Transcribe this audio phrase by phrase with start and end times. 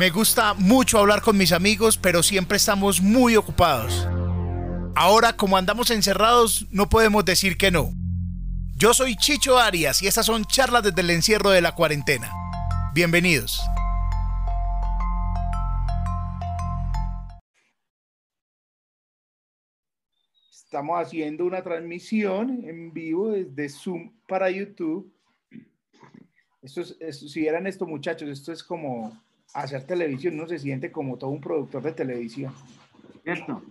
[0.00, 4.08] Me gusta mucho hablar con mis amigos, pero siempre estamos muy ocupados.
[4.96, 7.92] Ahora, como andamos encerrados, no podemos decir que no.
[8.78, 12.32] Yo soy Chicho Arias y estas son charlas desde el encierro de la cuarentena.
[12.94, 13.60] Bienvenidos.
[20.50, 25.12] Estamos haciendo una transmisión en vivo desde Zoom para YouTube.
[26.62, 29.12] Esto es, si vieran esto, muchachos, esto es como
[29.54, 30.34] hacer televisión.
[30.34, 32.52] Uno se siente como todo un productor de televisión.
[33.22, 33.62] Cierto.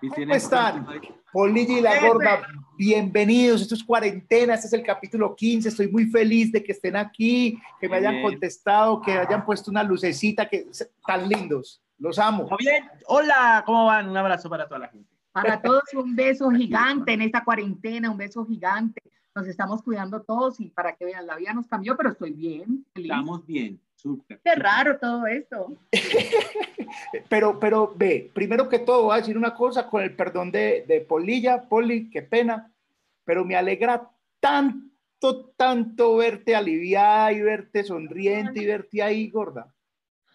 [0.00, 0.86] ¿Cómo están?
[1.32, 3.62] Polilla y la Gorda, bienvenidos.
[3.62, 5.68] Esto es cuarentena, este es el capítulo 15.
[5.68, 9.82] Estoy muy feliz de que estén aquí, que me hayan contestado, que hayan puesto una
[9.82, 10.66] lucecita, que
[11.06, 11.82] tan lindos.
[11.98, 12.46] Los amo.
[12.58, 14.08] Bien, hola, ¿cómo van?
[14.08, 15.08] Un abrazo para toda la gente.
[15.32, 19.02] Para todos un beso gigante en esta cuarentena, un beso gigante.
[19.36, 22.86] Nos estamos cuidando todos y para que vean, la vida nos cambió, pero estoy bien.
[22.94, 24.40] Estamos bien, súper.
[24.42, 25.76] Qué raro todo esto.
[27.28, 30.86] pero, pero ve, primero que todo voy a decir una cosa con el perdón de,
[30.88, 32.72] de Polilla, Poli, qué pena,
[33.26, 39.70] pero me alegra tanto, tanto verte aliviada y verte sonriente y verte ahí gorda.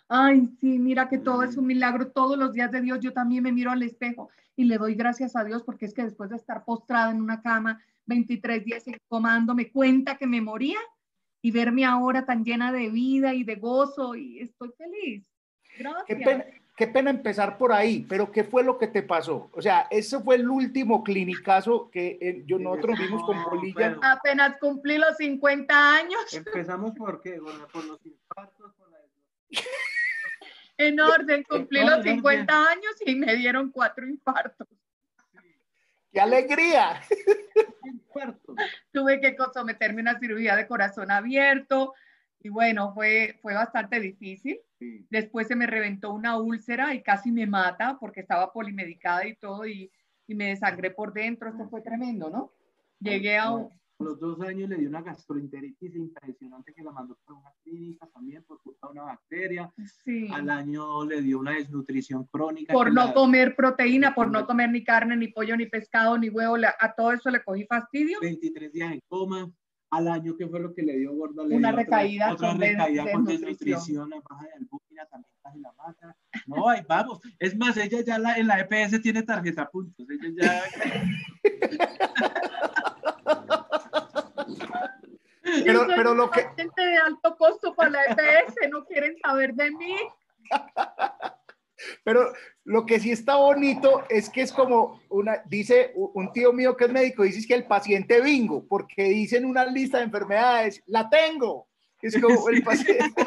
[0.10, 2.12] Ay, sí, mira que todo es un milagro.
[2.12, 5.36] Todos los días de Dios yo también me miro al espejo y le doy gracias
[5.36, 7.82] a Dios porque es que después de estar postrada en una cama
[8.12, 10.80] 23 días en comando, me cuenta que me moría
[11.42, 15.26] y verme ahora tan llena de vida y de gozo y estoy feliz.
[15.78, 16.46] Gracias.
[16.76, 19.52] Qué pena, empezar por ahí, pero ¿qué fue lo que te pasó?
[19.54, 24.00] O sea, ese fue el último clinicazo que eh, yo nosotros vimos con Polilla.
[24.02, 26.34] Apenas cumplí los 50 años.
[26.34, 27.40] Empezamos por qué?
[27.72, 28.98] por los infartos, por la
[30.78, 34.68] en orden, cumplí los 50 años y me dieron cuatro infartos.
[36.12, 37.02] ¡Qué alegría!
[38.92, 41.94] Tuve que someterme a una cirugía de corazón abierto
[42.44, 44.60] y bueno, fue, fue bastante difícil.
[45.10, 49.66] Después se me reventó una úlcera y casi me mata porque estaba polimedicada y todo
[49.66, 49.92] y,
[50.28, 51.50] y me desangré por dentro.
[51.50, 52.52] Esto fue tremendo, ¿no?
[53.00, 53.70] Llegué a, un,
[54.02, 58.44] los dos años le dio una gastroenteritis impresionante que la mandó para una clínica también
[58.44, 59.74] por culpa de una bacteria.
[60.04, 60.28] Sí.
[60.32, 62.74] Al año le dio una desnutrición crónica.
[62.74, 66.56] Por no comer proteína, por no comer ni carne, ni pollo, ni pescado, ni huevo.
[66.80, 68.20] A todo eso le cogí fastidio.
[68.22, 69.52] 23 días en coma.
[69.92, 71.44] Al año, ¿qué fue lo que le dio gorda?
[71.44, 72.32] una recaída.
[72.32, 76.16] Otra, recaída con desnutrición, baja de albúmina, también casi la mata.
[76.48, 77.20] No, ahí vamos.
[77.38, 80.08] Es más, ella ya la, en la EPS tiene tarjeta puntos.
[80.10, 80.64] Ella ya...
[85.66, 86.48] pero, pero lo que...
[86.56, 89.96] Gente de alto costo para la EPS, no quieren saber de mí.
[92.04, 92.32] Pero
[92.64, 96.86] lo que sí está bonito es que es como una, dice un tío mío que
[96.86, 101.68] es médico, dice que el paciente bingo, porque dicen una lista de enfermedades, la tengo.
[102.02, 103.26] Es como el paciente.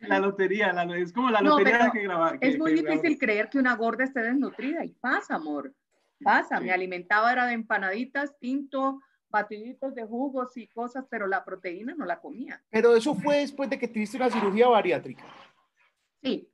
[0.00, 2.38] La lotería, es como la lotería que grabar.
[2.40, 5.72] Es muy difícil creer que una gorda esté desnutrida y pasa, amor.
[6.22, 6.60] Pasa.
[6.60, 9.00] Me alimentaba, era de empanaditas, tinto,
[9.34, 12.62] batiditos de jugos y cosas, pero la proteína no la comía.
[12.70, 15.24] Pero eso fue después de que tuviste una cirugía bariátrica.
[16.22, 16.48] Sí.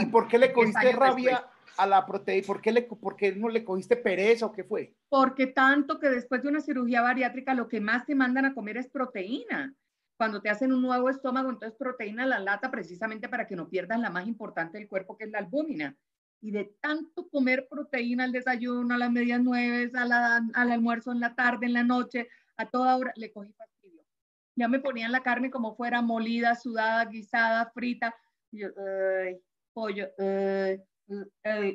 [0.00, 2.44] ¿Y por qué le cogiste rabia a la proteína?
[2.44, 4.96] ¿Por qué, le, ¿Por qué no le cogiste pereza o qué fue?
[5.08, 8.78] Porque tanto que después de una cirugía bariátrica lo que más te mandan a comer
[8.78, 9.76] es proteína.
[10.16, 14.00] Cuando te hacen un nuevo estómago, entonces proteína la lata precisamente para que no pierdas
[14.00, 15.96] la más importante del cuerpo, que es la albúmina
[16.40, 21.34] y de tanto comer proteína al desayuno, a las medias nueve, al almuerzo en la
[21.34, 24.02] tarde, en la noche, a toda hora, le cogí fastidio.
[24.56, 28.14] Ya me ponían la carne como fuera molida, sudada, guisada, frita.
[28.50, 28.68] Y yo,
[29.72, 30.08] pollo,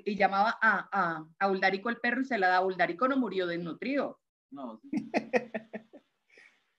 [0.05, 2.65] y llamaba a, a, a Uldarico el perro y se la daba.
[2.65, 4.19] Uldarico no murió desnutrido.
[4.51, 4.89] No, sí.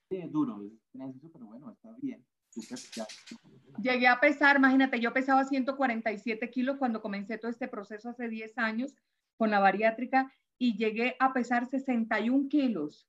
[0.09, 0.63] sí, es duro,
[0.93, 2.25] pero bueno, está bien.
[3.83, 8.59] Llegué a pesar, imagínate, yo pesaba 147 kilos cuando comencé todo este proceso hace 10
[8.59, 8.95] años
[9.37, 13.09] con la bariátrica y llegué a pesar 61 kilos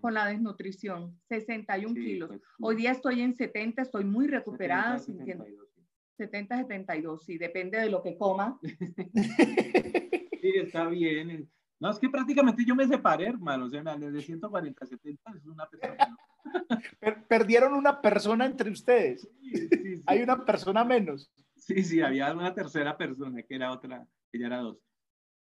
[0.00, 2.28] con la desnutrición, 61 kilos.
[2.28, 5.68] Pues, Hoy día estoy en 70, estoy muy recuperada, 70, 72,
[6.16, 8.58] 70, 72, sí, depende de lo que coma.
[10.40, 11.48] sí, está bien.
[11.78, 15.44] No, es que prácticamente yo me separé, hermano, o sea, desde 140 a 70 es
[15.44, 16.16] una persona.
[17.28, 19.28] perdieron una persona entre ustedes.
[20.06, 21.30] Hay una persona menos.
[21.54, 24.78] Sí, sí, había una tercera persona que era otra, ella era dos.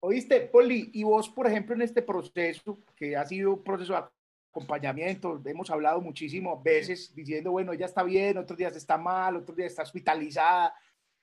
[0.00, 4.02] Oíste, Poli, y vos, por ejemplo, en este proceso, que ha sido un proceso de
[4.50, 9.56] acompañamiento, hemos hablado muchísimas veces diciendo, bueno, ella está bien, otros días está mal, otros
[9.56, 10.74] días está hospitalizada,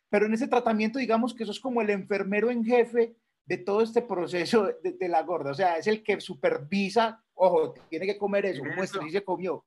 [0.10, 3.82] pero en ese tratamiento, digamos que eso es como el enfermero en jefe de todo
[3.82, 8.48] este proceso de, la gorda, o sea, es el que supervisa, ojo, tiene que comer
[8.48, 9.66] eso, muestra, y se comió,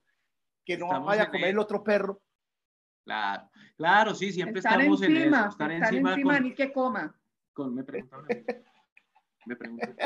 [0.64, 2.20] que no vaya a comer el otro perro.
[3.04, 5.48] Claro, claro, sí, siempre estar estamos encima, en eso.
[5.48, 7.20] Estar, estar encima, encima con, ni que coma.
[7.52, 8.04] con- me mí.
[9.46, 9.98] Me preguntaron.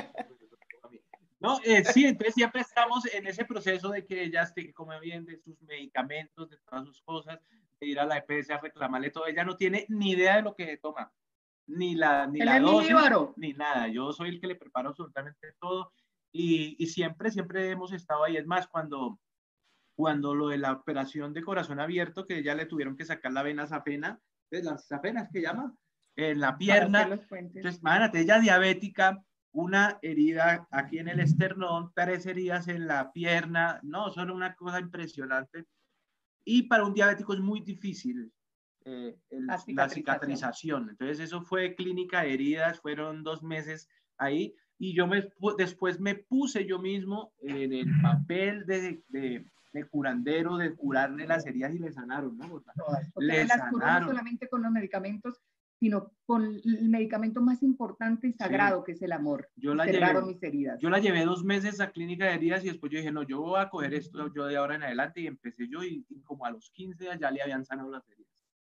[1.43, 5.01] No, eh, sí, entonces siempre estamos en ese proceso de que ella esté, que come
[5.01, 7.41] bien de sus medicamentos, de todas sus cosas,
[7.81, 9.27] de ir a la EPS a reclamarle todo.
[9.27, 11.13] Ella no tiene ni idea de lo que toma,
[11.67, 12.95] ni la, ni la dosis,
[13.37, 13.89] ni nada.
[13.89, 15.93] Yo soy el que le preparo absolutamente todo
[16.33, 18.37] y, y siempre, siempre hemos estado ahí.
[18.37, 19.21] Es más, cuando,
[19.95, 23.43] cuando lo de la operación de corazón abierto, que ella le tuvieron que sacar la
[23.43, 24.19] vena safena,
[24.51, 24.65] ¿ves?
[24.65, 25.75] la safena es que llama,
[26.17, 27.03] en la pierna.
[27.03, 29.23] Entonces, imagínate, ella diabética,
[29.55, 34.81] una herida aquí en el esternón, tres heridas en la pierna, no, son una cosa
[34.81, 35.67] impresionante.
[36.45, 38.33] Y para un diabético es muy difícil
[38.85, 39.95] eh, el- La la, cicatrización.
[39.95, 40.91] cicatrización.
[40.91, 43.89] Entonces, eso fue clínica de heridas, fueron dos meses
[44.19, 44.55] ahí.
[44.79, 49.85] Y yo me, pu- después me puse yo mismo en el papel de, de, de
[49.87, 52.53] curandero, de curarle las heridas y le sanaron, ¿no?
[52.55, 52.73] O sea,
[53.17, 54.09] Le las curó no sanaron.
[54.09, 55.41] solamente con los medicamentos,
[55.79, 59.49] sino con el medicamento más importante y sagrado, que es el amor.
[59.57, 60.79] Yo la llevé- mis heridas.
[60.81, 63.41] Yo la llevé dos meses a clínica de heridas y después yo dije, no, yo
[63.41, 66.45] voy a coger esto yo de ahora en adelante y empecé yo y, y como
[66.47, 68.22] a los 15 días ya le habían sanado las heridas.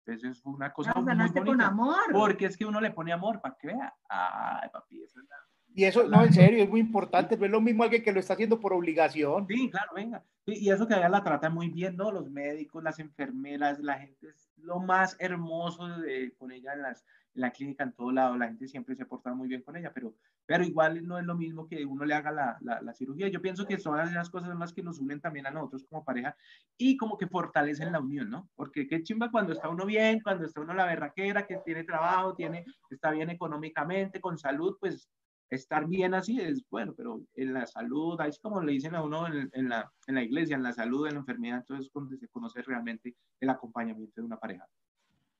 [0.06, 1.66] Entonces fue una cosa Ah, muy sanaste con bonita.
[1.66, 1.96] amor.
[2.12, 3.94] Porque es que uno le pone amor para que vea.
[4.08, 5.36] Ay, papi, eso es la-
[5.74, 7.36] Y eso, no, en serio, es muy importante.
[7.36, 9.46] No es lo mismo alguien que lo está haciendo por obligación.
[9.48, 10.24] Sí, claro, venga.
[10.46, 12.10] Y, y eso que allá la tratan muy bien, ¿no?
[12.12, 17.04] Los médicos, las enfermeras, la gente es lo más hermoso de, con ella en, las,
[17.34, 18.36] en la clínica, en todo lado.
[18.38, 20.14] La gente siempre se porta muy bien con ella, pero,
[20.46, 23.28] pero igual no es lo mismo que uno le haga la, la, la cirugía.
[23.28, 26.04] Yo pienso que todas esas cosas son las que nos unen también a nosotros como
[26.04, 26.36] pareja
[26.78, 28.48] y como que fortalecen la unión, ¿no?
[28.54, 32.34] Porque qué chimba cuando está uno bien, cuando está uno la berraquera, que tiene trabajo,
[32.34, 35.10] tiene, está bien económicamente, con salud, pues
[35.50, 39.02] estar bien así es bueno, pero en la salud, ahí es como le dicen a
[39.02, 41.92] uno en, en la, en la iglesia, en la salud, en la enfermedad, entonces es
[41.92, 44.66] donde se conoce realmente el acompañamiento de una pareja.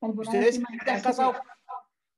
[0.00, 1.34] ¿Alguna Ustedes se han casado,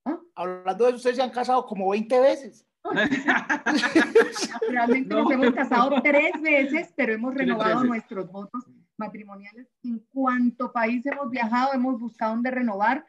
[0.05, 0.21] ¿Ah?
[0.35, 2.68] hablando de eso, ustedes se han casado como 20 veces.
[4.69, 5.23] Realmente No.
[5.25, 9.69] nos hemos casado tres veces, pero hemos renovado nuestros votos matrimoniales.
[9.85, 13.05] En cuanto país hemos viajado, hemos buscado donde renovar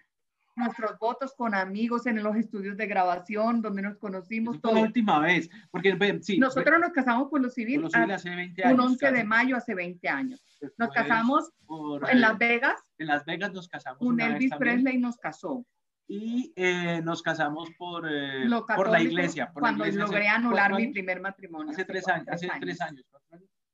[0.55, 5.19] nuestros votos con amigos en los estudios de grabación, donde nos conocimos fue la última
[5.19, 8.61] vez, porque sí, Nosotros nos casamos por lo civil por lo civil a- hace 20
[8.63, 8.85] un años.
[8.85, 9.27] 11 de casi.
[9.27, 10.43] mayo hace 20 años.
[10.61, 14.97] Nos Después, casamos por, en Las Vegas, en Las Vegas nos casamos un Elvis Presley
[14.97, 15.65] nos casó.
[16.11, 19.51] Y eh, nos casamos por, eh, por la iglesia.
[19.53, 21.71] Por cuando la iglesia hace logré anular mi primer matrimonio.
[21.71, 23.05] hace tres años, hace tres años.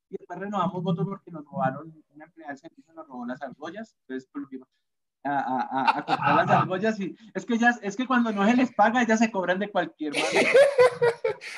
[0.10, 3.96] Y después renovamos votos porque nos robaron, una empleada del servicio nos robó las argollas,
[4.02, 4.68] entonces volvimos
[5.24, 8.46] a, a, a, a comprar las argollas y es que ellas, es que cuando no
[8.46, 10.50] se les paga, ellas se cobran de cualquier manera.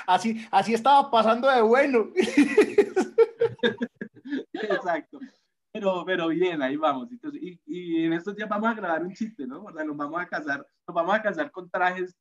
[0.06, 2.08] Así, así estaba pasando de bueno.
[4.54, 5.17] Exacto.
[5.80, 7.12] Pero, pero bien, ahí vamos.
[7.12, 9.64] Entonces, y, y en estos días vamos a grabar un chiste, ¿no?
[9.64, 12.16] O sea, nos vamos a casar, nos vamos a casar con trajes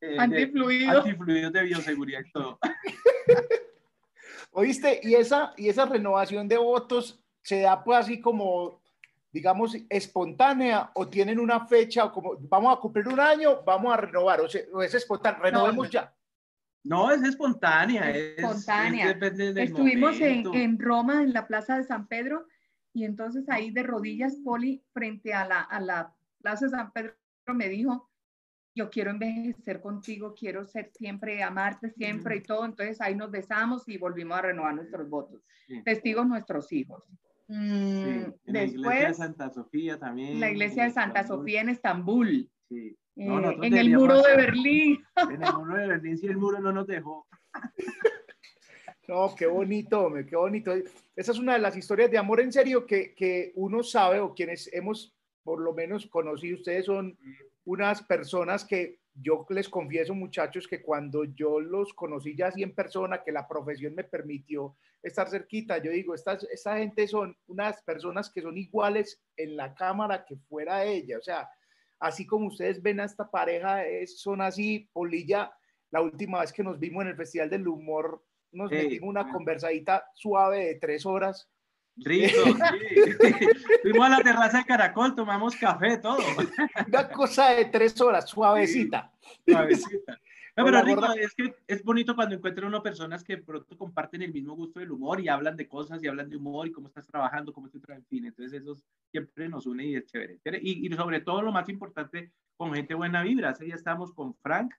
[0.00, 0.98] eh, de- Antifluido.
[0.98, 2.58] antifluidos de bioseguridad y todo.
[4.52, 5.00] ¿Oíste?
[5.02, 8.82] Y esa, y esa renovación de votos se da pues así como,
[9.32, 13.96] digamos, espontánea o tienen una fecha o como, vamos a cumplir un año, vamos a
[13.96, 16.14] renovar, o, sea, o es espontánea, renovemos ya.
[16.84, 18.10] No, es espontánea.
[18.10, 19.06] Es, Espontánea.
[19.06, 22.46] es depende del Estuvimos en, en Roma, en la Plaza de San Pedro,
[22.94, 27.14] y entonces ahí de rodillas, Poli, frente a la, a la Plaza de San Pedro,
[27.54, 28.10] me dijo,
[28.74, 32.64] yo quiero envejecer contigo, quiero ser siempre, amarte siempre y todo.
[32.64, 35.42] Entonces ahí nos besamos y volvimos a renovar nuestros votos.
[35.66, 35.82] Sí.
[35.84, 37.02] Testigos nuestros hijos.
[37.08, 40.40] Sí, Mm, en la iglesia de después, Santa Sofía también.
[40.40, 41.42] la iglesia de Santa Estambul.
[41.44, 42.96] Sofía en Estambul, Sí.
[43.16, 45.04] eh, No, en el muro de Berlín.
[45.30, 47.26] En el muro de Berlín, si el muro no nos dejó.
[49.08, 50.72] No, qué bonito, hombre, qué bonito.
[51.16, 54.32] Esa es una de las historias de amor en serio que, que uno sabe o
[54.34, 57.18] quienes hemos por lo menos conocido, ustedes son
[57.64, 62.72] unas personas que yo les confieso muchachos que cuando yo los conocí ya así en
[62.74, 67.82] persona, que la profesión me permitió estar cerquita, yo digo, estas, esta gente son unas
[67.82, 71.50] personas que son iguales en la cámara que fuera ella, o sea,
[71.98, 75.52] así como ustedes ven a esta pareja, es- son así, Polilla,
[75.90, 79.36] la última vez que nos vimos en el Festival del Humor, nos metimos una bueno.
[79.36, 81.48] conversadita suave de tres horas.
[81.96, 82.38] Rico,
[83.20, 83.46] sí.
[83.82, 86.18] Fuimos a la terraza de Caracol, tomamos café, todo.
[86.86, 89.12] Una cosa de tres horas, suavecita.
[89.46, 90.18] Suavecita.
[90.54, 94.34] No, pero rico, es que es bonito cuando encuentran uno personas que pronto comparten el
[94.34, 97.06] mismo gusto del humor y hablan de cosas y hablan de humor y cómo estás
[97.06, 98.26] trabajando, cómo estás en fin.
[98.26, 98.76] Entonces eso
[99.10, 100.38] siempre nos une y es chévere.
[100.60, 103.52] Y, y sobre todo lo más importante, con gente buena vibra.
[103.52, 104.74] Ese día estábamos con Frank,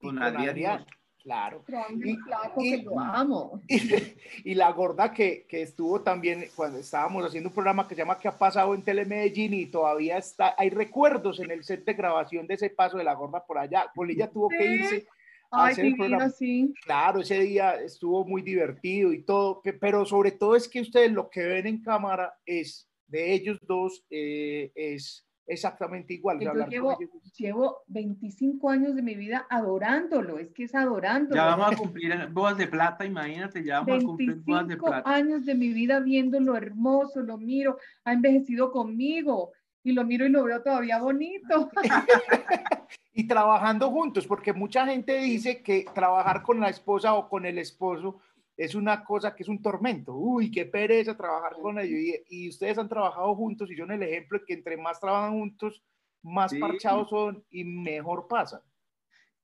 [0.00, 0.86] con, con Adrián,
[1.28, 1.62] Claro.
[2.02, 3.60] Y, flaco que lo amo.
[4.44, 8.18] Y, la gorda que, que, estuvo también cuando estábamos haciendo un programa que se llama
[8.18, 9.52] ¿Qué ha pasado en Telemedellín?
[9.52, 13.12] Y todavía está, hay recuerdos en el set de grabación de ese paso de la
[13.12, 13.92] gorda por allá.
[13.94, 15.06] Polilla tuvo que irse.
[15.50, 16.30] A hacer el programa.
[16.30, 16.72] Sí.
[16.86, 21.28] Claro, ese día estuvo muy divertido y todo, pero sobre todo es que ustedes lo
[21.28, 26.38] que ven en cámara es de ellos dos eh, es exactamente igual.
[26.40, 26.98] Yo llevo,
[27.36, 31.34] llevo 25 años de mi vida adorándolo, es que es adorándolo.
[31.34, 35.10] Ya vamos a cumplir bodas de plata, imagínate, ya vamos a cumplir bodas de plata.
[35.10, 39.52] años de mi vida viendo lo hermoso, lo miro, ha envejecido conmigo
[39.82, 41.70] y lo miro y lo veo todavía bonito.
[43.14, 47.58] y trabajando juntos, porque mucha gente dice que trabajar con la esposa o con el
[47.58, 48.20] esposo
[48.58, 50.14] es una cosa que es un tormento.
[50.14, 52.20] Uy, qué pereza trabajar con ellos.
[52.28, 55.80] Y, ustedes han trabajado juntos y son el ejemplo de que entre más trabajan juntos,
[56.22, 58.60] más parchados son y mejor pasan.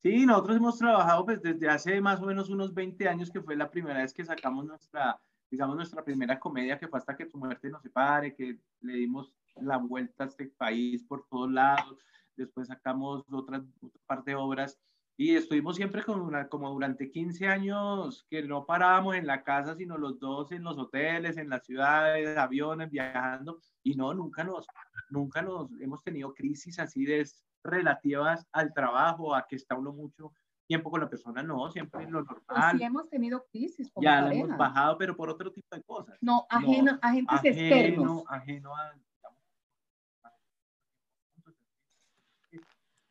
[0.02, 3.54] Sí, nosotros hemos trabajado pues, desde hace más o menos unos 20 años, que fue
[3.54, 7.38] la primera vez que sacamos nuestra, digamos, nuestra primera comedia, que fue hasta que tu
[7.38, 11.96] muerte nos separe, que le dimos la vuelta a este país por todos lados.
[12.36, 14.76] Después sacamos otra, otra parte de obras
[15.16, 19.76] y estuvimos siempre con una, como durante 15 años que no parábamos en la casa,
[19.76, 23.60] sino los dos en los hoteles, en las ciudades, aviones, viajando.
[23.84, 24.66] Y no, nunca nos,
[25.10, 27.24] nunca nos hemos tenido crisis así de
[27.62, 30.32] relativas al trabajo, a que está uno mucho
[30.66, 32.42] tiempo con la persona, no, siempre lo normal.
[32.46, 33.90] Pues sí hemos tenido crisis.
[33.92, 36.16] Como ya la hemos bajado, pero por otro tipo de cosas.
[36.20, 38.24] No, ajeno, a agentes ajeno, externos.
[38.28, 38.94] Ajeno a,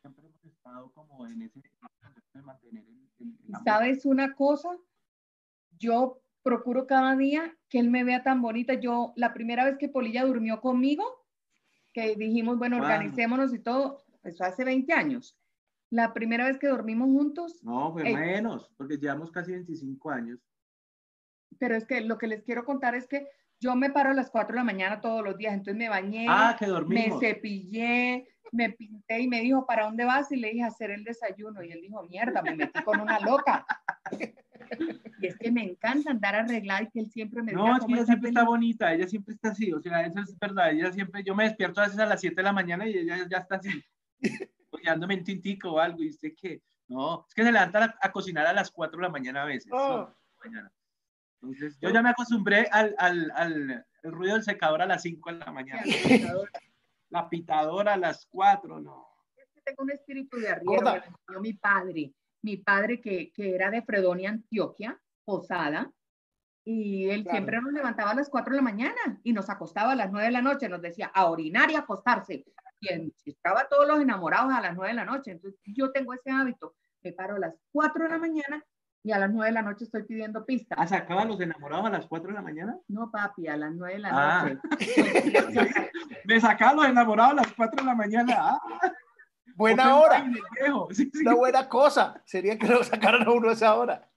[0.00, 1.62] siempre hemos estado como en ese
[2.34, 3.04] de mantener el,
[3.64, 4.68] ¿Sabes una cosa?
[5.78, 8.74] Yo procuro cada día que él me vea tan bonita.
[8.74, 11.04] Yo, la primera vez que Polilla durmió conmigo,
[11.92, 15.38] que dijimos, bueno, organicémonos y todo, eso hace 20 años.
[15.90, 17.62] La primera vez que dormimos juntos.
[17.62, 20.40] No, fue menos, porque llevamos casi 25 años.
[21.58, 23.28] Pero es que lo que les quiero contar es que
[23.60, 26.26] yo me paro a las 4 de la mañana todos los días, entonces me bañé,
[26.28, 30.30] ah, que me cepillé, me pinté y me dijo, ¿para dónde vas?
[30.30, 31.62] Y le dije, hacer el desayuno.
[31.62, 33.66] Y él dijo, mierda, me metí con una loca.
[35.20, 37.92] y es que me encanta andar arreglada y que él siempre me No, es que
[37.92, 41.22] ella siempre está bonita, ella siempre está así, o sea, eso es verdad, ella siempre,
[41.22, 43.56] yo me despierto a veces a las 7 de la mañana y ella ya está
[43.56, 43.70] así,
[44.84, 48.46] dándome un tintico o algo, y usted que, no, es que se levanta a, cocinar
[48.46, 49.72] a las 4 de la mañana a veces.
[49.72, 50.08] Oh.
[51.42, 55.38] Entonces, yo ya me acostumbré al, al, al, ruido del secador a las 5 de
[55.38, 55.82] la mañana.
[57.14, 59.06] la pitadora a las 4, no.
[59.36, 63.70] Es que tengo un espíritu de arriba, yo mi padre, mi padre que, que, era
[63.70, 65.92] de Fredonia, Antioquia, Posada,
[66.64, 69.96] y él siempre nos levantaba a las 4 de la mañana y nos acostaba a
[69.96, 72.44] las 9 de la noche, nos decía a orinar y acostarse.
[72.80, 75.30] Y estaba todos los enamorados a las 9 de la noche.
[75.30, 78.64] Entonces yo tengo ese hábito, me paro a las 4 de la mañana
[79.04, 80.78] y a las 9 de la noche estoy pidiendo pistas.
[80.80, 82.78] ¿Ah, sacaban los enamorados a las 4 de la mañana?
[82.88, 84.44] No, papi, a las 9 de la ah.
[84.48, 84.62] noche.
[86.24, 88.34] Me sacaban los enamorados a las 4 de la mañana.
[88.36, 88.60] Ah.
[89.54, 90.24] Buena hora.
[91.20, 92.22] Una buena cosa.
[92.24, 94.08] Sería que lo sacaran a uno a esa hora.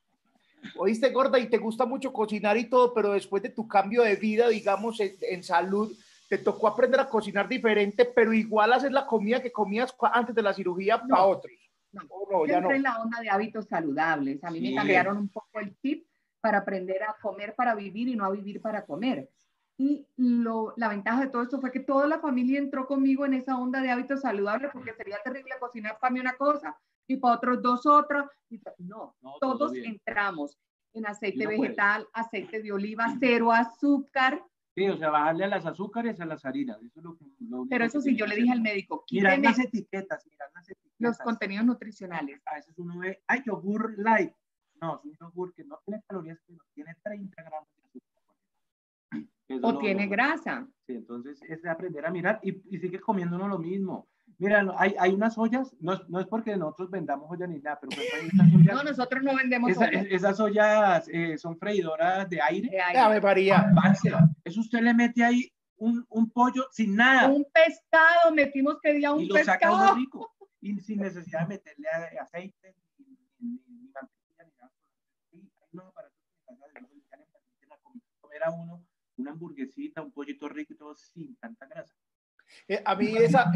[0.77, 4.15] Oíste, gorda, y te gusta mucho cocinar y todo, pero después de tu cambio de
[4.15, 5.91] vida, digamos, en, salud,
[6.29, 10.41] te tocó aprender a cocinar diferente, pero igual hacer la comida que comías antes de
[10.41, 11.53] la cirugía para otros.
[11.97, 14.43] No, entré en la onda de hábitos saludables.
[14.43, 16.07] A mí me cambiaron un poco el tip
[16.39, 19.29] para aprender a comer para vivir y no a vivir para comer.
[19.77, 23.33] Y lo, la ventaja de todo esto fue que toda la familia entró conmigo en
[23.33, 26.75] esa onda de hábitos saludables porque sería terrible cocinar para mí una cosa
[27.05, 28.25] y para otros dos otras.
[28.79, 30.57] No, todos entramos
[30.93, 34.41] en aceite vegetal, aceite de oliva, cero azúcar,
[34.77, 36.77] Sí, o sea, bajarle a las azúcares, a las harinas.
[36.83, 37.25] Eso es lo que,
[37.67, 39.03] Pero eso sí, yo le dije al médico.
[39.11, 40.86] Mirar las etiquetas, mirar las etiquetas.
[40.99, 42.41] Los contenidos nutricionales.
[42.45, 44.33] A veces uno ve, ay, yogur light.
[44.81, 49.27] No, es un yogur que no tiene calorías, pero tiene 30 gramos de azúcar.
[49.63, 50.67] o tiene grasa.
[50.85, 54.07] Sí, entonces es de aprender a mirar y, y sigue comiendo uno lo mismo.
[54.39, 57.79] Mira, hay, hay unas ollas, no es, no es porque nosotros vendamos ollas ni nada,
[57.81, 60.05] pero pues hay ollas, No, nosotros no vendemos esa, ollas.
[60.09, 62.69] Esas ollas eh, son freidoras de aire.
[62.69, 63.09] De aire.
[63.09, 63.71] me paría.
[64.43, 67.29] Eso usted le mete ahí un, un, pollo sin nada.
[67.29, 70.36] Un pescado, metimos que día un y lo saca uno rico.
[70.61, 71.87] Y sin necesidad de meterle
[72.19, 74.71] aceite, ni, ni, mantequilla, ni nada.
[75.29, 76.17] Sí, hay unos aparatos
[77.59, 77.75] que le
[78.19, 78.83] comer a uno
[79.17, 81.95] una hamburguesita, un pollito rico y todo sin tanta grasa.
[82.67, 83.51] Eh, a mí esa,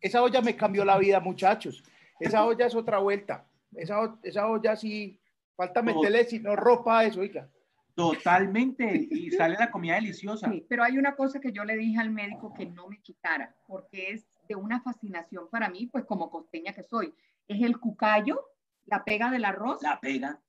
[0.00, 1.82] esa olla me cambió la vida, muchachos.
[2.18, 3.46] Esa olla es otra vuelta.
[3.74, 5.20] Esa, esa olla sí,
[5.56, 7.48] falta meterle, si no ropa eso, oiga.
[7.94, 10.48] Totalmente, y sale la comida deliciosa.
[10.48, 13.56] Sí, pero hay una cosa que yo le dije al médico que no me quitara,
[13.66, 17.14] porque es de una fascinación para mí, pues como costeña que soy,
[17.46, 18.40] es el cucayo
[18.86, 20.40] la pega del arroz La pega.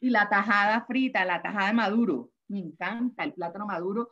[0.00, 2.30] y la tajada frita, la tajada de maduro.
[2.46, 4.10] Me encanta el plátano maduro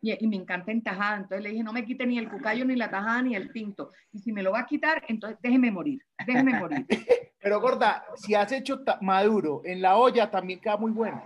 [0.00, 1.16] y, y me encanta en tajada.
[1.16, 3.92] Entonces le dije, no me quite ni el cucayo, ni la tajada, ni el pinto.
[4.12, 6.86] Y si me lo va a quitar, entonces déjeme morir, déjeme morir.
[7.40, 11.22] Pero gorda, si has hecho maduro en la olla, también queda muy bueno.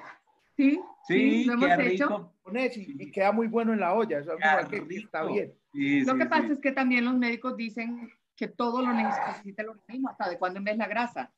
[0.56, 2.09] Sí, Sí, lo qué hemos hecho.
[2.09, 2.32] rico.
[2.75, 4.18] Y, queda muy bueno en la olla.
[4.18, 5.52] Eso es que está bien.
[5.73, 6.28] Sí, Lo sí, que sí.
[6.28, 10.38] pasa es que también los médicos dicen que todo lo necesita el organismo, hasta de
[10.38, 11.32] cuando en vez la grasa.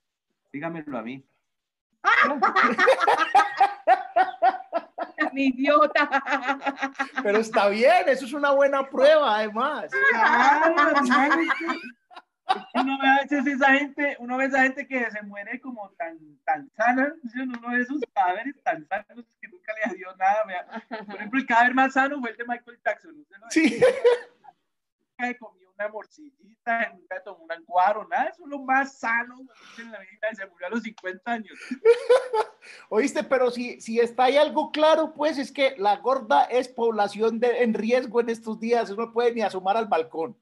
[0.52, 1.24] Dígamelo a mí.
[5.32, 6.08] Mi idiota.
[7.22, 9.90] Pero está bien, eso es una buena prueba, además.
[12.74, 16.18] Uno ve a veces esa gente, uno ve esa gente que se muere como tan,
[16.44, 20.44] tan sana, uno ve esos cadáveres tan sanos que nunca le dio nada.
[20.44, 20.66] vea.
[21.06, 23.26] Por ejemplo, el cadáver más sano fue el de Michael Jackson.
[23.50, 23.80] Sí.
[25.18, 29.40] Nunca comió una morcillita, nunca tomó un ancuaro, nada, eso es lo más sano
[29.78, 31.58] en la vida se murió a los 50 años.
[32.88, 37.38] Oíste, pero si, si está ahí algo claro, pues es que la gorda es población
[37.40, 38.90] de, en riesgo en estos días.
[38.90, 40.36] Uno no puede ni asomar al balcón.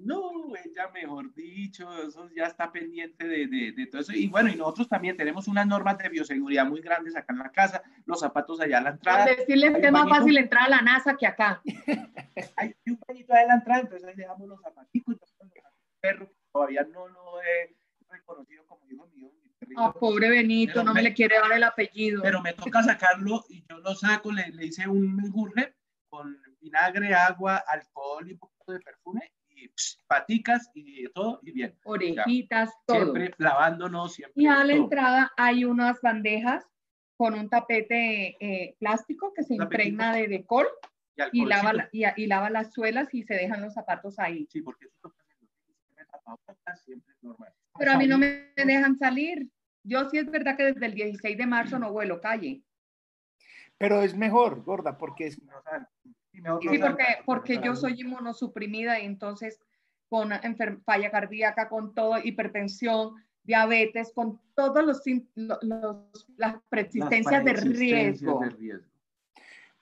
[0.00, 4.12] No, ella mejor dicho, eso ya está pendiente de, de, de todo eso.
[4.12, 7.50] Y bueno, y nosotros también tenemos unas normas de bioseguridad muy grandes acá en la
[7.50, 10.64] casa, los zapatos allá a la Por entrada, decirles Hay que es más fácil entrar
[10.64, 11.60] a la NASA que acá.
[12.56, 15.62] hay un bañito allá a la entrada, entonces ahí dejamos los zapaticos, y todo, el
[16.00, 17.76] perro, todavía no lo he
[18.08, 19.30] reconocido como hijo mío.
[19.76, 22.22] Ah, pobre Benito, Pero no me me- le quiere dar el apellido.
[22.22, 25.74] pero me toca sacarlo y yo lo saco, le, le hice un menjurje
[26.08, 31.52] con vinagre, agua, alcohol y un poquito de perfume y pss, paticas y todo y
[31.52, 31.74] bien.
[31.84, 32.98] Orejitas, todo.
[33.14, 34.42] Siempre lavándonos, siempre.
[34.42, 34.84] Y a la todo.
[34.84, 36.64] entrada hay unas bandejas
[37.16, 40.66] con un tapete eh, plástico que se impregna de decol
[41.16, 41.48] y alcoholcito.
[41.48, 44.46] lava, la- y, y lava las suelas y se dejan los zapatos ahí.
[44.50, 45.12] Sí, porque eso.
[46.84, 47.52] Siempre es normal.
[47.78, 49.48] Pero a mí no me dejan salir.
[49.82, 52.62] Yo sí es verdad que desde el 16 de marzo no vuelo calle.
[53.78, 55.40] Pero es mejor, gorda, porque es-.
[56.32, 59.60] Sí, porque, porque yo soy inmunosuprimida y entonces
[60.08, 65.02] con enfer- falla cardíaca, con todo, hipertensión, diabetes, con todos los,
[65.34, 68.40] los- las Las preexistencias de riesgo.
[68.40, 68.86] de riesgo.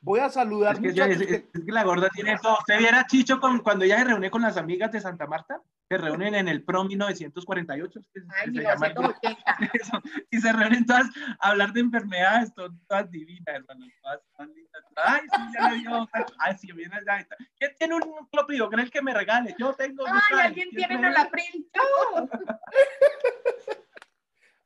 [0.01, 2.59] voy a saludar Es que, ella- muchachos, es, es que la gorda tiene todo.
[2.59, 5.61] ¿Usted viera Chicho con, cuando ella se reúne con las amigas de Santa Marta?
[5.89, 8.01] Se reúnen en el PRO 1948.
[8.01, 9.15] es que se- Ay, se llama el grupo.
[9.23, 9.69] 1980.
[9.75, 11.07] Eso, y se reúnen todas
[11.39, 14.83] a hablar de enfermedades, son todas divinas, hermano, todas, todas lindas.
[14.97, 16.09] Ay, sí, ya le dio.
[16.39, 17.21] Ay, sí, viene allá.
[17.21, 17.39] y tal.
[17.59, 19.55] ¿Quién tiene un clopidogrel creen que me regale?
[19.59, 20.05] Yo tengo.
[20.07, 21.13] yo Ay, alguien ¿Quién tiene trae?
[21.13, 21.31] la.
[21.79, 22.29] ¡Oh!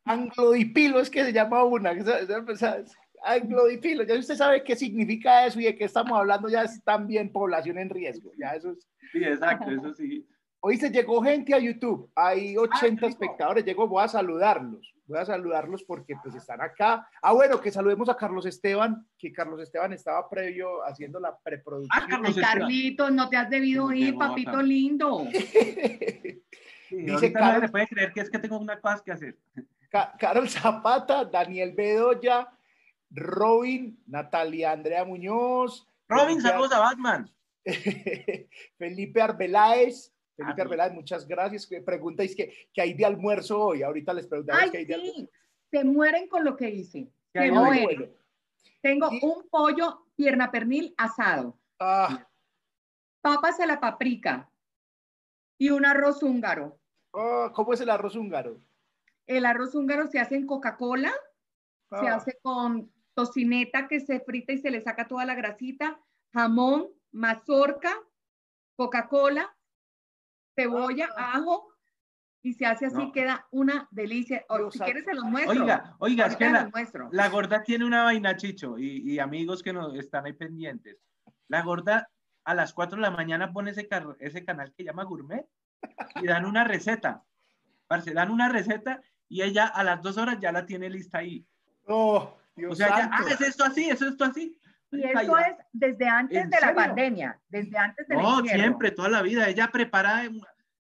[0.04, 1.90] anglodipilo es que se llama una.
[1.92, 2.82] esa-
[3.22, 7.30] Anglodipilo, ya usted sabe qué significa eso y de qué estamos hablando, ya es también
[7.30, 8.32] población en riesgo.
[8.38, 8.88] Ya eso es.
[9.12, 10.26] Sí, exacto, eso sí.
[10.62, 13.06] Hoy se llegó gente a YouTube, hay 80 rico.
[13.06, 17.08] espectadores, llegó, voy a saludarlos, voy a saludarlos porque pues están acá.
[17.22, 22.02] Ah, bueno, que saludemos a Carlos Esteban, que Carlos Esteban estaba previo haciendo la preproducción.
[22.04, 25.26] Ah, Carlos Ay, Carlitos, no te has debido No ir, papito lindo.
[26.90, 29.38] Sí, Dice Carlos- le puede creer que es que tengo una cosa que hacer.
[29.90, 32.48] Ca- Carol Zapata, Daniel Bedoya,
[33.10, 35.86] Robin, Natalia Andrea Muñoz.
[36.08, 37.30] Robin, saludos a Batman.
[38.76, 40.12] Felipe Arbeláez.
[40.40, 41.66] Felipe Ah, Arbeláez, muchas gracias.
[41.66, 43.82] Que Preguntáis que, que hay de almuerzo hoy.
[43.82, 45.16] Ahorita les preguntamos qué hay de almuerzo.
[45.20, 45.30] sí,
[45.70, 47.08] se mueren con lo que hice.
[47.32, 47.50] ¿Qué Se hoy?
[47.50, 47.84] mueren.
[47.84, 48.12] bueno.
[48.82, 52.26] Tengo Y- un pollo pierna pernil asado, Ah,
[53.20, 54.50] papas a la paprika
[55.58, 56.78] y un arroz húngaro.
[57.14, 58.58] ah, ¿Cómo es el arroz húngaro?
[59.26, 61.12] El arroz húngaro se hace en Coca-Cola,
[61.90, 66.00] se Ah, hace con tocineta que se frita y se le saca toda la grasita,
[66.32, 67.92] jamón, mazorca,
[68.76, 69.54] Coca-Cola,
[70.54, 71.68] cebolla, ajo
[72.42, 73.12] y se hace así, No.
[73.12, 74.44] queda una delicia.
[74.48, 75.62] O, Dios si quieres se los muestro.
[75.62, 77.08] Oiga, oiga, es que se la, los muestro.
[77.12, 80.96] la gorda tiene una vaina, Chicho, y, y amigos que nos están ahí pendientes.
[81.48, 82.08] La gorda
[82.44, 85.44] a las 4 de la mañana pone ese, car- ese canal que llama Gourmet
[86.22, 87.22] y dan una receta.
[87.86, 91.44] Parce, dan una receta y ella a las 2 horas ya la tiene lista ahí.
[91.86, 94.56] Oh, Dios O sea, ya, ah, es esto así, es esto así.
[94.92, 99.08] Y eso es desde antes ¿En de la pandemia, desde antes del No, siempre, toda
[99.08, 99.48] la vida.
[99.48, 100.40] Ella prepara, em,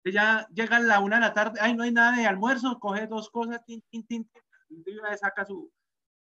[0.04, 3.06] ella llega a la una de la tarde, ay, no hay nada de almuerzo, coge
[3.06, 5.72] dos cosas, tin, tin, tin, tin, y de una vez saca su,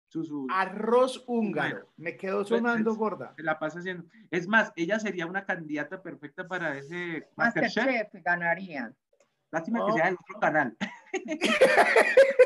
[0.07, 1.75] su, su, Arroz húngaro.
[1.75, 1.89] Bueno.
[1.97, 3.33] Me quedó sonando Pues, gorda.
[3.35, 4.05] se la pasa haciendo.
[4.31, 7.85] Es más, ella sería una candidata perfecta para ese Masterchef.
[7.85, 8.93] Masterchef ganaría.
[9.55, 9.95] Lástima que No.
[9.95, 10.77] sea del otro canal.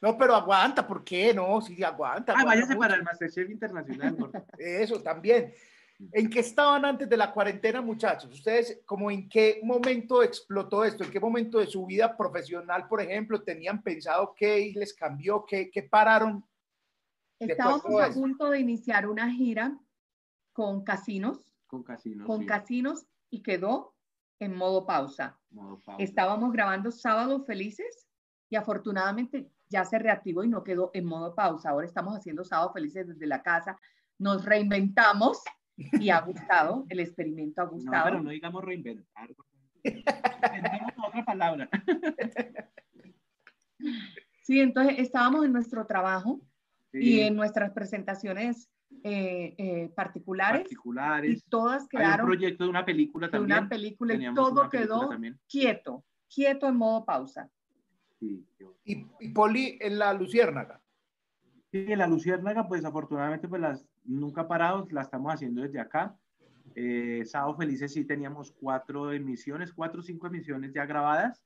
[0.00, 1.32] No, pero aguanta, ¿por qué?
[1.32, 2.32] No, sí, aguanta.
[2.32, 2.78] Ah, aguanta váyase mucho.
[2.78, 4.16] para el Masterchef internacional.
[4.58, 5.52] Eso también.
[6.12, 8.30] ¿En qué estaban antes de la cuarentena, muchachos?
[8.32, 11.04] Ustedes, como en qué momento explotó esto?
[11.04, 15.70] ¿En qué momento de su vida profesional, por ejemplo, tenían pensado qué les cambió, qué,
[15.70, 16.44] qué pararon?
[17.38, 19.78] Estábamos a punto de iniciar una gira
[20.52, 21.40] con casinos.
[21.66, 22.26] Con casinos.
[22.26, 22.46] Con sí.
[22.46, 23.93] casinos y quedó
[24.40, 25.38] en modo pausa.
[25.50, 26.02] Modo pausa.
[26.02, 28.06] Estábamos grabando Sábados Felices
[28.50, 31.70] y afortunadamente ya se reactivó y no quedó en modo pausa.
[31.70, 33.78] Ahora estamos haciendo Sábados Felices desde la casa.
[34.18, 35.42] Nos reinventamos
[35.76, 38.04] y ha gustado, el experimento ha No, gustado.
[38.04, 39.28] pero no digamos reinventar.
[39.82, 41.68] Inventemos otra palabra.
[44.42, 46.40] Sí, entonces estábamos en nuestro trabajo
[46.92, 48.70] y en nuestras presentaciones
[49.04, 51.44] eh, eh, particulares y particulares.
[51.48, 53.58] todas Hay un quedaron proyecto de una película de también.
[53.58, 55.38] una película y Teníamos todo quedó también.
[55.48, 57.50] quieto, quieto en modo pausa.
[58.18, 60.80] Sí, yo- Y, y Poli en la Luciérnaga.
[61.70, 66.16] Sí, en la Luciérnaga, pues afortunadamente, pues las nunca parados, la estamos haciendo desde acá.
[66.74, 71.44] Eh, Sábado Felices sí teníamos cuatro emisiones, cuatro o cinco emisiones ya grabadas,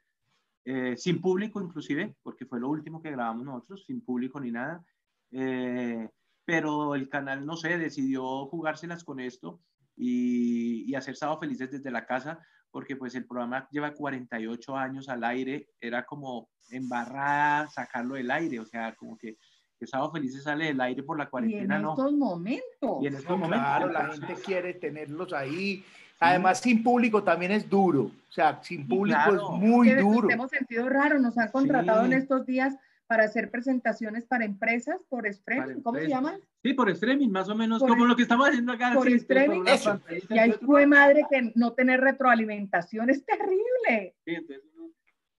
[0.64, 4.84] eh, sin público inclusive, porque fue lo último que grabamos nosotros, sin público ni nada.
[5.32, 6.08] Eh,
[6.48, 9.60] pero el canal, no sé, decidió jugárselas con esto
[9.94, 12.38] y, y hacer Sábado Felices desde la casa,
[12.70, 18.60] porque pues el programa lleva 48 años al aire, era como embarrada sacarlo del aire,
[18.60, 19.36] o sea, como que,
[19.78, 21.90] que Sábado Felices sale del aire por la Y en cuarentena, no.
[21.90, 23.02] estos momentos.
[23.02, 25.84] Y en estos No, momentos, claro, la gente quiere tenerlos ahí.
[26.18, 28.04] Además, sin público también es duro.
[28.04, 29.34] O sea, sin público claro.
[29.54, 30.30] es muy duro.
[30.30, 32.16] hemos sentido raro, nos han contratado en Sí.
[32.16, 32.74] estos días
[33.08, 36.08] para hacer presentaciones para empresas por streaming, ¿cómo se empresas.
[36.08, 36.38] llama?
[36.62, 38.92] Sí, por streaming, más o menos, Por como lo que estamos haciendo acá.
[38.94, 40.00] por sí, streaming, unas eso.
[40.28, 44.14] Y ahí fue madre que no tener retroalimentación es terrible.
[44.24, 44.62] sí, entonces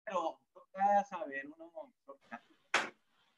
[0.04, 1.94] pero toca saber uno,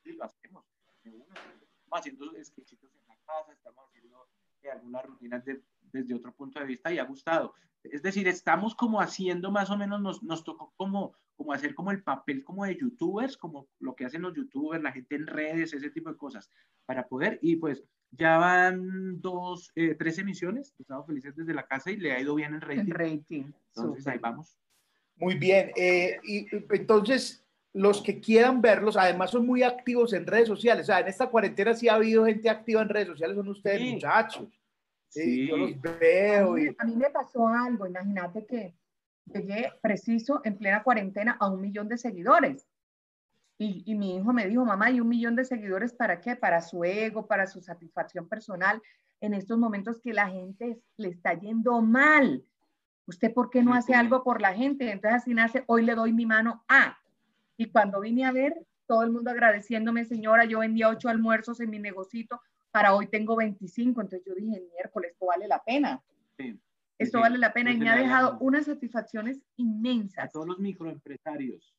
[0.04, 0.64] sí, lo hacemos.
[1.04, 4.30] Estamos haciendo sketchitos en la casa, estamos haciendo
[4.64, 7.54] eh, algunas rutinas de- desde otro punto de vista y ha gustado.
[7.84, 11.92] Es decir, estamos como haciendo más o menos, nos, nos tocó como, como hacer como
[11.92, 15.74] el papel como de youtubers, como lo que hacen los youtubers, la gente en redes,
[15.74, 16.50] ese tipo de cosas,
[16.86, 21.90] para poder, y pues ya van dos, eh, tres emisiones, estamos felices desde la casa
[21.92, 22.92] y le ha ido bien el En rating.
[22.94, 23.44] rating.
[23.76, 24.14] Entonces súper.
[24.14, 24.58] ahí vamos.
[25.16, 25.72] Muy bien.
[25.76, 30.84] eh, y entonces, los que quieran verlos, además son muy activos en redes sociales.
[30.84, 33.80] O sea, en esta cuarentena sí ha habido gente activa en redes sociales, son ustedes,
[33.80, 33.94] Sí.
[33.94, 34.61] muchachos.
[35.12, 35.48] Sí, Sí.
[35.48, 36.54] Yo los A veo.
[36.54, 38.74] mí, y- a mí me pasó algo, imagínate que
[39.26, 42.68] llegué preciso en plena cuarentena a un millón de seguidores.
[43.58, 46.36] Y, y mi hijo me dijo, mamá, ¿y un millón de seguidores para qué?
[46.36, 48.82] Para su ego, para su satisfacción personal,
[49.20, 52.44] en estos momentos que la gente es- le está yendo mal.
[53.06, 54.00] ¿Usted por qué no Sí, hace sí.
[54.00, 54.90] algo por la gente?
[54.90, 56.98] Entonces así nace, hoy le doy mi mano a.
[57.58, 61.70] Y cuando vine a ver, todo el mundo agradeciéndome, señora, yo vendía ocho almuerzos en
[61.70, 62.42] mi negocito,
[62.72, 66.02] para hoy tengo 25, entonces yo dije, miércoles, esto vale la pena.
[66.38, 66.58] Sí.
[66.98, 70.60] Esto Sí, vale la pena y me ha dejado unas satisfacciones A inmensas todos los
[70.60, 71.74] microempresarios.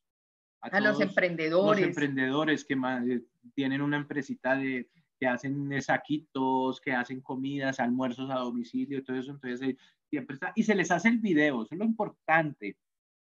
[0.61, 1.81] a los todos emprendedores.
[1.81, 3.23] Los emprendedores que ma- eh,
[3.55, 9.31] tienen una empresita de que hacen saquitos, que hacen comidas, almuerzos a domicilio todo eso,
[9.31, 9.77] entonces eh,
[10.11, 12.77] siempre está, y se les hace el video, eso es lo importante,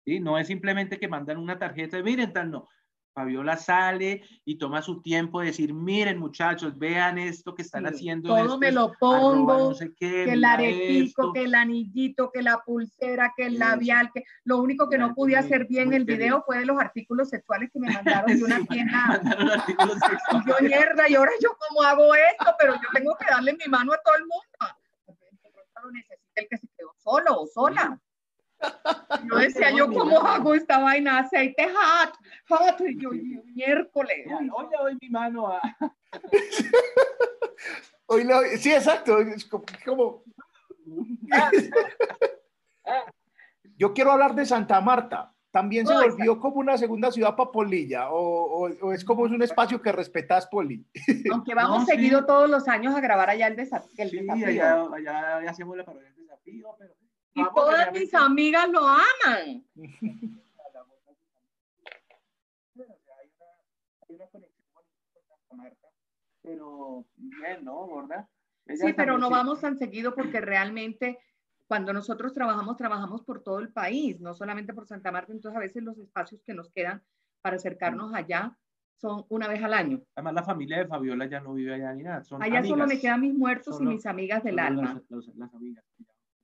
[0.07, 0.19] ¿sí?
[0.21, 2.69] No es simplemente que mandan una tarjeta miren, tal, no.
[3.14, 7.94] Fabiola sale y toma su tiempo de decir, miren muchachos, vean esto que están Sí,
[7.94, 8.29] haciendo.
[8.37, 11.33] todo me lo arroba pongo, no sé qué, que el aretico, esto".
[11.33, 13.64] que el anillito, que la pulsera, que el Eso.
[13.64, 16.79] labial, que lo único que no pude muy- hacer bien el video fue de los
[16.79, 17.88] artículos sexuales que me
[18.27, 19.20] mandaron de una Sí, tienda.
[20.46, 23.92] yo mierda, y ahora yo cómo hago esto, pero yo tengo que darle mi mano
[23.92, 24.77] a todo el mundo.
[26.37, 27.99] El que se quedó solo o sola.
[29.29, 32.14] Yo decía, yo cómo hago esta vaina, aceite hot,
[32.49, 34.27] hot, y yo, y yo, miércoles.
[34.27, 35.61] Hoy le doy mi mano a...
[38.07, 38.27] Hoy
[38.59, 39.18] sí, exacto.
[39.20, 39.44] Es
[39.85, 40.25] como,
[43.77, 45.33] Yo quiero hablar de Santa Marta.
[45.53, 48.11] ¿También se volvió como una segunda ciudad para Polilla?
[48.11, 48.18] ¿O,
[48.68, 50.85] o- o es como es un espacio que respetas, Poli?
[51.33, 51.90] Aunque vamos No, sí.
[51.92, 54.46] seguido todos los años a grabar allá el, desa- el Sí, desafío.
[54.46, 56.94] allá, allá, allá hacemos la parodia del desafío, pero...
[57.35, 59.64] Y vamos, todas mis amigas lo aman.
[66.43, 68.29] pero bien, ¿no, gorda?
[68.66, 71.19] Sí, pero no vamos tan seguido porque realmente
[71.66, 75.61] cuando nosotros trabajamos, trabajamos por todo el país, no solamente por Santa Marta, entonces a
[75.61, 77.03] veces los espacios que nos quedan
[77.43, 78.57] para acercarnos allá
[78.97, 80.03] son una vez al año.
[80.14, 82.88] Además, la familia de Fabiola ya no vive allá ni nada, son Allá solo amigas,
[82.88, 84.95] me quedan mis muertos Solo- y mis amigas del solo alma.
[84.95, 85.85] Las, los- las amigas.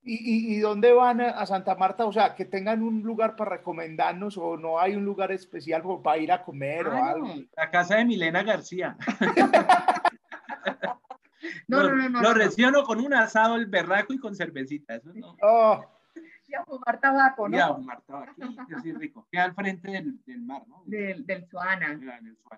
[0.08, 0.14] ¿Y,
[0.52, 2.06] y, y dónde van a, a Santa Marta?
[2.06, 6.18] O sea, que tengan un lugar para recomendarnos o no hay un lugar especial para
[6.18, 7.26] ir a comer o algo.
[7.26, 7.34] no.
[7.56, 8.96] La casa de Milena García.
[11.68, 12.22] No, no, no, no.
[12.22, 12.34] Lo no.
[12.34, 14.94] recibo con un asado, el berraco y con cervecita.
[14.96, 15.36] Eso no.
[15.42, 15.84] Oh,
[16.48, 17.76] Y a fumar tabaco, Y a ¿no?
[17.76, 19.26] fumar tabaquito, así rico.
[19.30, 20.82] Queda al frente del, del mar, ¿no?
[20.86, 21.98] Del, del Suana.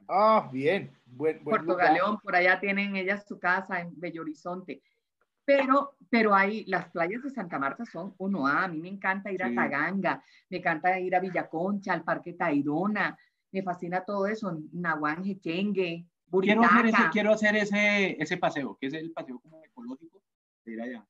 [0.08, 0.90] Ah, bien.
[1.06, 1.88] Buen, buen Puerto lugar.
[1.88, 4.82] Galeón, por allá tienen ellas su casa en Bello Horizonte.
[5.48, 8.64] Pero, pero ahí, las playas de Santa Marta son uno A.
[8.64, 9.54] A mí me encanta ir a.
[9.54, 13.16] Taganga, me encanta ir a Villaconcha, al Parque Tayrona,
[13.50, 16.04] me fascina todo eso, Nahuán, Chengue,
[16.42, 17.10] Quiero hacer, ese, Buritaca.
[17.10, 20.20] quiero hacer ese, ese paseo, que es el paseo como ecológico
[20.66, 21.06] de ir allá.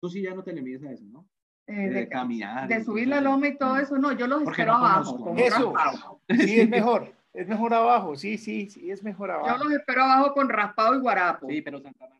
[0.00, 1.26] Tú sí ya no te le mides a eso, ¿no?
[1.66, 2.68] eh, De, de, caminar.
[2.68, 3.78] de subir la loma y todo Mm.
[3.80, 5.34] eso, no, yo los espero no abajo.
[5.36, 5.72] Eso.
[5.74, 6.20] raspado.
[6.28, 7.12] Sí, es mejor.
[7.34, 8.14] Es mejor abajo.
[8.16, 9.64] Sí, sí, sí, es mejor Yo abajo.
[9.64, 11.48] los espero abajo con raspado y guarapo.
[11.48, 12.19] Sí, pero Santa Marta.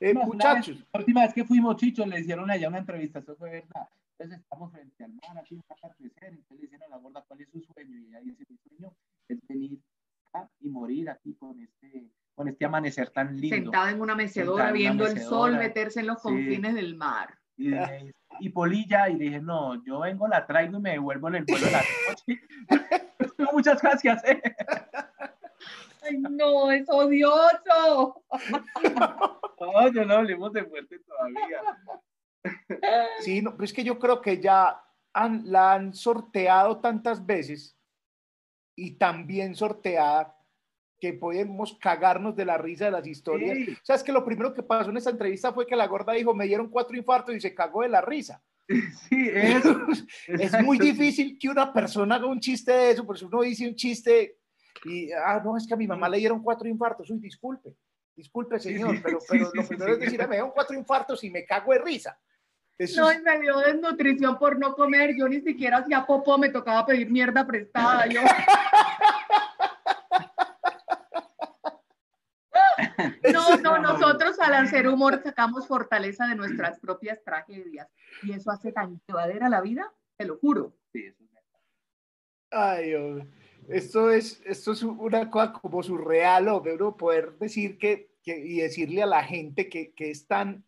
[0.00, 3.18] Eh, No, muchachos, vez- la última vez que fuimos, Chicho, le hicieron allá una entrevista,
[3.18, 3.88] eso fue verdad.
[4.18, 7.40] Entonces estamos frente al mar, aquí un atardecer, entonces le dicen a la gorda cuál
[7.42, 8.92] es su sueño, y ella dice, mi sueño
[9.28, 9.78] es venir
[10.32, 13.56] acá y morir aquí con este, con este amanecer tan lindo.
[13.56, 16.22] Sentada en una mecedora Sentada en una viendo el sol meterse en los Sí.
[16.22, 17.38] confines del mar.
[17.56, 21.34] Y, dije, y Polilla, y dije, no, yo vengo, la traigo y me devuelvo en
[21.36, 22.40] el vuelo de la noche.
[23.36, 24.42] Tengo muchas que hacer.
[26.02, 26.70] ¡Ay, no!
[26.70, 28.24] ¡Es odioso!
[29.60, 31.60] No, yo no hablemos de muerte todavía.
[33.20, 34.82] sí, no, pero es que yo creo que ya
[35.12, 37.76] han, la han sorteado tantas veces
[38.74, 40.34] y tan bien sorteada
[40.98, 43.56] que podemos cagarnos de la risa de las historias.
[43.56, 43.72] Sí.
[43.72, 46.12] O sea, es que lo primero que pasó en esta entrevista fue que la gorda
[46.14, 48.42] dijo, me dieron cuatro infartos y se cagó de la risa.
[49.08, 49.76] Sí, eso.
[50.28, 53.74] es muy difícil que una persona haga un chiste de eso, porque uno dice un
[53.74, 54.39] chiste
[54.84, 57.76] y, ah, no, es que a mi mamá le dieron cuatro infartos, uy, disculpe,
[58.16, 61.44] disculpe, señor, pero, pero lo primero es decir, "Ah, me dieron cuatro infartos y me
[61.44, 62.18] cago de risa.
[62.78, 65.14] Eso No, y me dio desnutrición por no comer.
[65.14, 68.06] Yo ni siquiera hacía popó, me tocaba pedir mierda prestada.
[68.06, 68.22] Yo,
[73.32, 77.86] no, no, nosotros al hacer humor sacamos fortaleza de nuestras propias tragedias.
[78.22, 80.74] Y eso hace tan llevadera la vida, te lo juro.
[80.90, 81.60] Sí, eso es verdad.
[82.50, 83.28] Ay, hombre.
[83.68, 88.56] Esto es, esto es una cosa como surreal, hombre, uno poder decir que, que- y
[88.60, 90.64] decirle a la gente que, que es tan,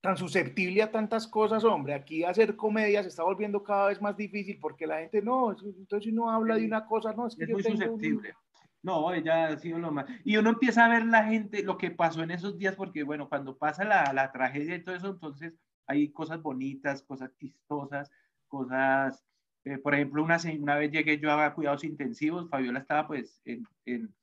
[0.00, 1.94] tan susceptible a tantas cosas, hombre.
[1.94, 5.62] Aquí hacer comedia se está volviendo cada vez más difícil porque la gente no, es-
[5.62, 7.82] entonces si uno habla de una cosa, no, es que es yo muy tengo un-
[7.82, 8.34] susceptible.
[8.82, 10.06] No, ella ha sido lo más.
[10.24, 13.28] Y uno empieza a ver la gente, lo que pasó en esos días, porque bueno,
[13.28, 15.54] cuando pasa la, la tragedia y todo eso, entonces
[15.88, 18.12] hay cosas bonitas, cosas chistosas,
[18.46, 19.24] cosas,
[19.66, 23.66] eh, por ejemplo, una, una vez llegué yo a cuidados intensivos, Fabiola estaba pues en,
[23.84, 24.14] en-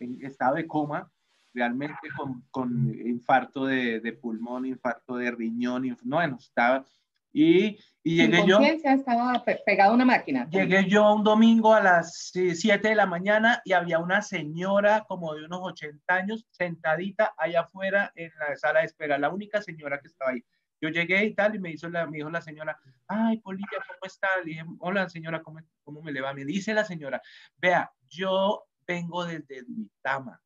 [0.00, 1.10] en estado de coma,
[1.54, 6.84] realmente con, con infarto de, de pulmón, infarto de riñón, inf- no, bueno, estaba,
[7.32, 8.58] y, y llegué yo.
[8.60, 10.48] estaba pe- pegado a una máquina.
[10.50, 15.34] Llegué yo un domingo a las 7 de la mañana y había una señora como
[15.34, 20.00] de unos 80 años sentadita allá afuera en la sala de espera, la única señora
[20.00, 20.44] que estaba ahí.
[20.80, 23.98] Yo llegué y tal y me, hizo la, me dijo la señora, ay, Polilla, ¿cómo
[24.04, 24.28] está?
[24.38, 26.34] Le dije, hola señora, ¿cómo, ¿cómo me le va?
[26.34, 27.20] Me dice la señora,
[27.56, 30.40] vea, yo vengo desde Duitama.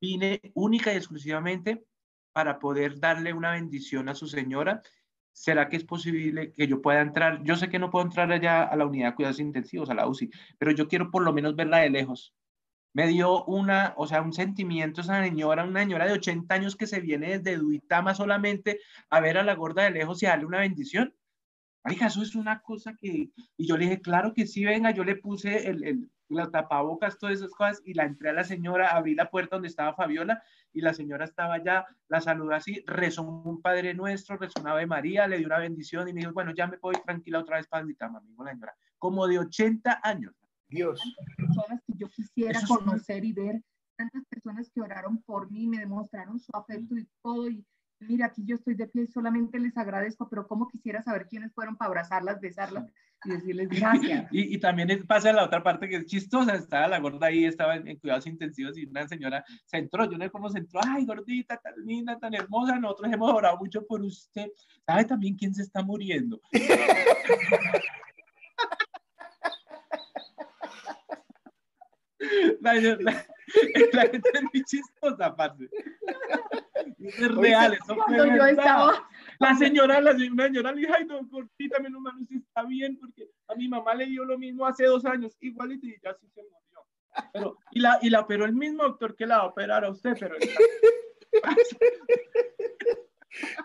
[0.00, 1.84] Vine única y exclusivamente
[2.32, 4.82] para poder darle una bendición a su señora
[5.34, 7.42] ¿será que es posible que yo pueda entrar?
[7.42, 10.06] Yo sé que no puedo entrar allá a la unidad de cuidados intensivos, a la
[10.06, 12.34] UCI, pero yo quiero por lo menos verla de lejos.
[12.94, 16.86] Me dio una, o sea, un sentimiento esa señora, una señora de 80 años que
[16.86, 18.80] se viene desde Duitama solamente
[19.10, 21.14] a ver a la gorda de lejos y darle una bendición.
[21.84, 23.30] Oiga, eso es una cosa que...
[23.56, 27.18] Y yo le dije, claro que sí, venga, yo le puse el, el, la tapabocas,
[27.18, 30.42] todas esas cosas, y la entré a la señora, abrí la puerta donde estaba Fabiola,
[30.72, 34.86] y la señora estaba allá, la saludó así, rezó un Padre Nuestro, rezó una Ave
[34.86, 37.56] María, le dio una bendición, y me dijo, bueno, ya me puedo ir tranquila otra
[37.56, 40.34] vez para mi cama, amigo, la señora, como de 80 años.
[40.74, 41.00] Dios.
[41.36, 43.62] personas que yo quisiera Eso es un- conocer y ver,
[43.96, 47.64] tantas personas que oraron por mí, me demostraron su afecto y todo, y
[48.00, 51.52] mira, aquí yo estoy de pie y solamente les agradezco, pero cómo quisiera saber quiénes
[51.54, 52.84] fueron para abrazarlas, besarlas
[53.24, 54.28] y decirles gracias.
[54.32, 57.76] Y, y también pasa la otra parte que es chistosa, estaba la gorda ahí, estaba
[57.76, 60.80] en, en cuidados intensivos y una señora se entró, yo no sé cómo se entró,
[60.86, 64.50] ay gordita, tan linda, tan hermosa, nosotros hemos orado mucho por usted.
[64.84, 66.40] ¿Sabe también quién se está muriendo?
[72.60, 73.26] La, la-
[73.92, 75.68] la gente es muy chistosa, parce.
[76.98, 80.92] Es real, eso fue Cuando yo estaba, La señora, la se- una señora le dijo,
[80.96, 84.38] ay, don Cortita, menos mal usted está bien, porque a mi mamá le dio lo
[84.38, 86.58] mismo hace dos años, igualito, y ya sí se murió.
[87.32, 89.90] Pero, y la, y la, pero el mismo doctor que la va a operar a
[89.90, 90.34] usted, pero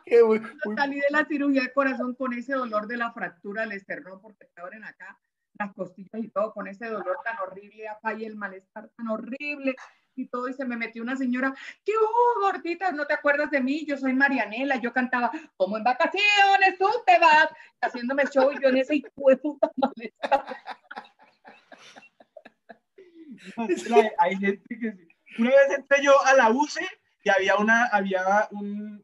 [0.06, 3.62] Qué bu- muy- salí de la cirugía de corazón con ese dolor de la fractura
[3.62, 5.20] del esternón, porque te abren acá
[5.60, 9.76] las costillas y todo, con ese dolor tan horrible acá el malestar tan horrible.
[10.15, 11.54] y todo, y se me metió una señora,
[11.86, 12.91] ¿qué hubo, gordita?
[12.91, 13.86] ¿No te acuerdas de mí?
[13.86, 17.48] Yo soy Marianela, yo cantaba, como en vacaciones, tú te vas,
[17.80, 20.45] haciéndome show, y yo en ese puta maleta.
[24.17, 26.86] Hay gente que Una vez entré yo a la UCE
[27.24, 29.02] y había una, había un,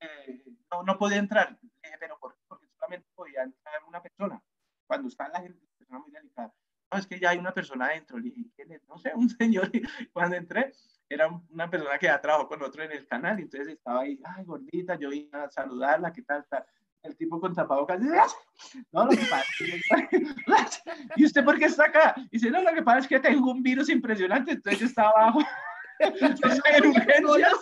[0.00, 4.42] eh, no, no podía entrar, eh, pero ¿por porque solamente podía entrar una persona.
[4.90, 6.52] Cuando está la gente, persona muy delicada.
[6.92, 8.18] No, es que ya hay una persona adentro.
[8.18, 8.82] Le dije, ¿quién es?
[8.88, 9.70] No sé, un señor.
[10.12, 10.72] Cuando entré,
[11.08, 13.38] era una persona que ya trabajó con otro en el canal.
[13.38, 16.44] Y entonces estaba ahí, ay, gordita, yo iba a saludarla, ¿qué tal?
[16.50, 16.66] tal?
[17.04, 18.00] El tipo con tapabocas.
[18.90, 19.44] No, lo que pasa
[21.16, 22.14] ¿Y usted por qué está acá?
[22.16, 24.50] Y dice, no, lo que pasa es que tengo un virus impresionante.
[24.50, 25.38] Entonces yo estaba abajo.
[26.00, 27.54] en urgencias.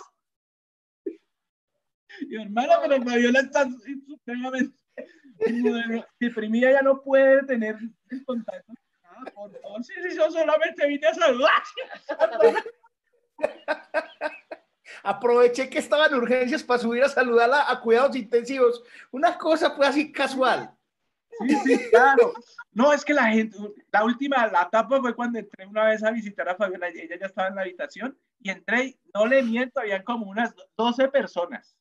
[2.21, 3.67] Y hermana, pero Fabiola está
[4.07, 4.78] supremamente
[6.19, 7.77] deprimida, ya no puede tener
[8.09, 8.73] el contacto.
[9.03, 11.63] Ah, por favor, sí, sí, yo solamente vine a saludar.
[15.03, 18.83] Aproveché que estaba en urgencias para subir a saludarla a cuidados intensivos.
[19.11, 20.75] Una cosa fue así casual.
[21.39, 22.33] Sí, sí, claro.
[22.73, 23.57] No, es que la gente,
[23.91, 27.27] la última, la etapa fue cuando entré una vez a visitar a Fabiola, ella ya
[27.27, 31.75] estaba en la habitación y entré, no le miento, habían como unas 12 personas.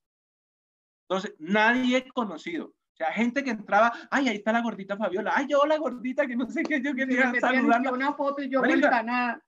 [1.08, 2.72] Entonces, nadie conocido.
[2.98, 6.26] O sea, gente que entraba, ay, ahí está la gordita Fabiola, ay, yo la gordita
[6.26, 7.92] que no sé qué, yo quería saludarla.
[7.92, 9.40] Una foto y yo nada.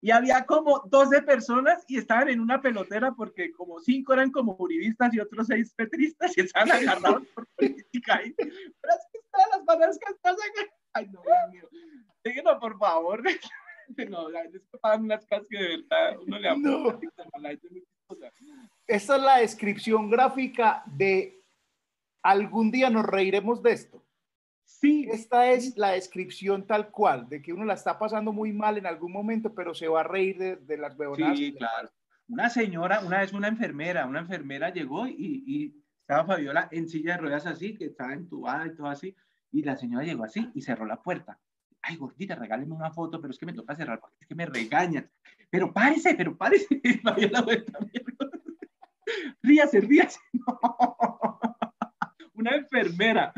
[0.00, 4.56] Y había como 12 personas y estaban en una pelotera porque como cinco eran como
[4.58, 8.34] uribistas y otros seis petristas y estaban agarrados por política ahí.
[8.36, 10.72] Pero es que están las bananas que estás acá.
[10.92, 11.68] Ay, no, Dios mío.
[12.24, 13.22] Díganos, por favor.
[14.08, 14.62] No, es
[14.98, 17.00] unas casas que de verdad uno le no.
[18.84, 21.36] Esta es la descripción gráfica de
[22.30, 24.04] algún día nos reiremos de esto.
[24.64, 25.08] Sí.
[25.10, 28.86] Esta es la descripción tal cual, de que uno la está pasando muy mal en
[28.86, 31.38] algún momento, pero se va a reír de, las beonadas.
[31.38, 31.90] Sí, claro.
[32.28, 37.12] Una señora, una vez una enfermera, una enfermera llegó y, y estaba Fabiola en silla
[37.12, 39.14] de ruedas así, que estaba entubada y todo así,
[39.52, 41.38] y la señora llegó así y cerró la puerta.
[41.80, 44.46] Ay, gordita, regáleme una foto, pero es que me toca cerrar porque es que me
[44.46, 45.08] regañan.
[45.48, 46.66] Pero párese, pero párese.
[47.04, 47.78] Fabiola vuelta,
[49.42, 50.18] ríase, ríase.
[52.36, 53.32] Una enfermera.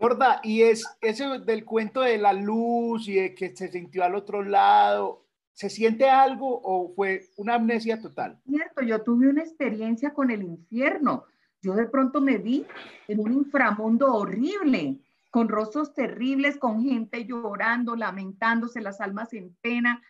[0.00, 4.14] Gorda, y es ese del cuento de la luz y de que se sintió al
[4.14, 8.40] otro lado, ¿se siente algo o fue una amnesia total?
[8.46, 11.24] Cierto, yo tuve una experiencia con el infierno.
[11.60, 12.66] Yo de pronto me vi
[13.06, 14.98] en un inframundo horrible,
[15.30, 20.02] con rostros terribles, con gente llorando, lamentándose, las almas en pena,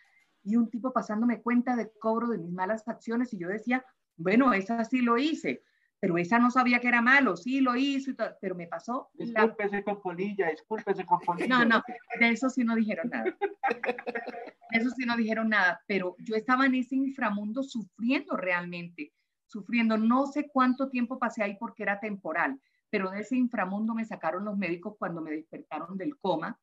[0.43, 3.85] y un tipo pasándome cuenta de cobro de mis malas acciones, y yo decía,
[4.17, 5.63] bueno, esa sí lo hice,
[6.03, 8.11] pero esa no sabía que era malo, sí lo hizo,
[8.41, 9.09] pero me pasó.
[9.13, 11.47] Discúlpese con polilla, discúlpese con polilla.
[11.47, 11.83] No, no,
[12.19, 13.23] de eso sí no dijeron nada.
[13.23, 19.13] De eso sí no dijeron nada, pero yo estaba en ese inframundo sufriendo realmente,
[19.45, 19.97] sufriendo.
[19.97, 24.43] No sé cuánto tiempo pasé ahí porque era temporal, pero de ese inframundo me sacaron
[24.43, 26.59] los médicos cuando me despertaron del coma,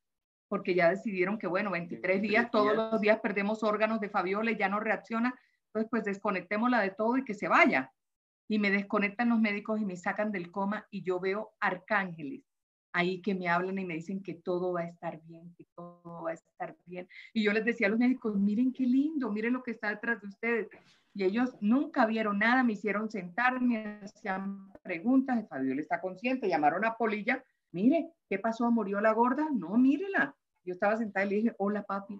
[0.49, 4.59] porque ya decidieron que, bueno, 23 días, todos los días perdemos órganos de Fabiola y
[4.59, 5.35] ya no reacciona,
[5.69, 7.91] entonces pues desconectémosla de todo y que se vaya
[8.51, 12.43] y me desconectan los médicos y me sacan del coma y yo veo arcángeles
[12.93, 16.25] ahí que me hablan y me dicen que todo va a estar bien, que todo
[16.25, 17.09] va a estar bien.
[17.33, 20.21] Y yo les decía a los médicos, miren qué lindo, miren lo que está detrás
[20.21, 20.69] de ustedes.
[21.15, 26.85] Y ellos nunca vieron nada, me hicieron sentar, me hacían preguntas, Fabiola está consciente, llamaron
[26.85, 28.69] a Polilla, mire, ¿qué pasó?
[28.73, 29.47] ¿Murió la gorda?
[29.53, 30.35] No, mírela.
[30.65, 32.19] Yo estaba sentada y le dije, hola papi.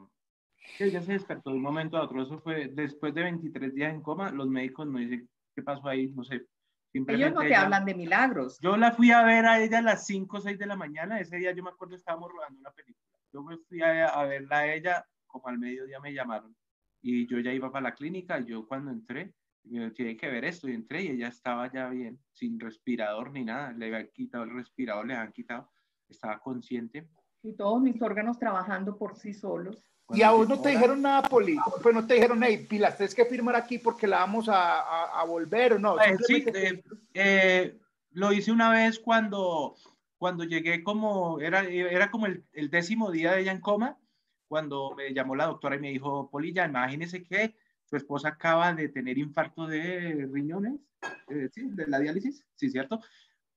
[0.79, 4.01] Ella se despertó de un momento a otro, eso fue después de 23 días en
[4.01, 5.29] coma, los médicos me dicen,
[5.61, 6.47] qué pasó ahí, no sé.
[6.93, 8.59] Ellos no te hablan de milagros.
[8.61, 11.21] Yo la fui a ver a ella a las 5 o 6 de la mañana,
[11.21, 13.19] ese día yo me acuerdo estábamos rodando una película.
[13.33, 16.55] Yo me fui a, verla a ella, como al mediodía me llamaron
[17.03, 20.69] y yo ya iba para la clínica, yo cuando entré, me tiene que ver esto
[20.69, 24.51] y entré y ella estaba ya bien, sin respirador ni nada, le habían quitado el
[24.51, 25.71] respirador, le habían quitado,
[26.09, 27.09] estaba consciente.
[27.43, 31.23] Y todos mis órganos trabajando por sí solos y a vos no te dijeron nada,
[31.23, 35.21] Poli, pues no te dijeron, hey, pilas, tienes que firmar aquí porque la vamos a,
[35.21, 36.01] a, volver o no.
[36.01, 36.83] Eh, sí, eh,
[37.15, 37.79] eh,
[38.13, 39.77] lo hice una vez cuando,
[40.19, 43.99] cuando llegué como, era, era como el, el, décimo día de ella en coma,
[44.49, 47.55] cuando me llamó la doctora y me dijo, Poli, ya imagínese que
[47.85, 50.81] su esposa acaba de tener infarto de riñones,
[51.53, 53.01] sí, de la diálisis, sí, ¿cierto?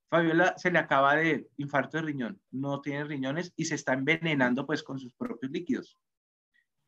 [0.08, 4.66] Fabiola se le acaba de infarto de riñón, no tiene riñones y se está envenenando
[4.66, 5.98] pues con sus propios líquidos.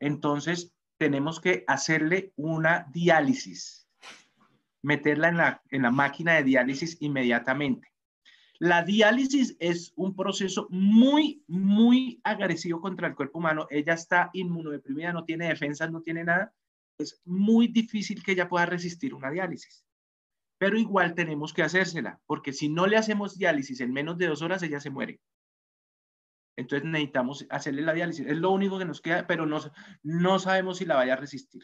[0.01, 3.89] Entonces, tenemos que hacerle una diálisis,
[4.83, 7.89] meterla en la, en la máquina de diálisis inmediatamente.
[8.59, 13.67] La diálisis es un proceso muy, muy agresivo contra el cuerpo humano.
[13.71, 16.55] Ella está inmunodeprimida, no tiene defensas, no tiene nada.
[16.99, 19.85] es muy difícil que ella pueda resistir una diálisis.
[20.59, 24.41] Pero igual tenemos que hacérsela, porque si no le hacemos diálisis en menos de dos
[24.41, 25.21] horas, ella se muere.
[26.57, 28.27] Entonces necesitamos hacerle la diálisis.
[28.27, 29.59] Es lo único que nos queda, pero no,
[30.03, 31.63] no sabemos si la vaya a resistir.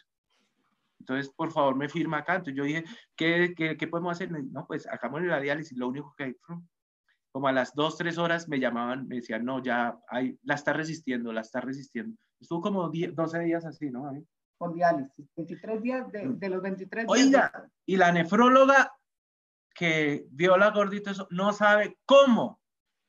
[1.01, 2.37] Entonces, por favor, me firma acá.
[2.37, 2.85] Entonces yo dije,
[3.17, 4.31] ¿qué, qué, qué podemos hacer?
[4.31, 5.77] No, pues hagámosle la diálisis.
[5.77, 6.37] Lo único que hay,
[7.33, 10.75] como a las dos, tres horas me llamaban, me decían, no, ya hay, la está
[10.75, 12.17] resistiendo, la está resistiendo.
[12.39, 14.13] Estuvo como 12 días así, ¿no?
[14.59, 17.11] Con diálisis, 23 días de, de los 23 días.
[17.11, 18.93] Oiga, y la nefróloga
[19.75, 22.62] que vio la gordita, no sabe cómo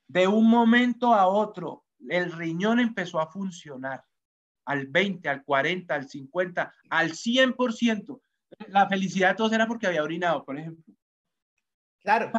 [0.07, 4.03] de un momento a otro el riñón empezó a funcionar
[4.65, 8.21] al 20, al 40, al 50, al 100%.
[8.67, 10.93] La felicidad de todos era porque había orinado, por ejemplo.
[12.03, 12.31] Claro,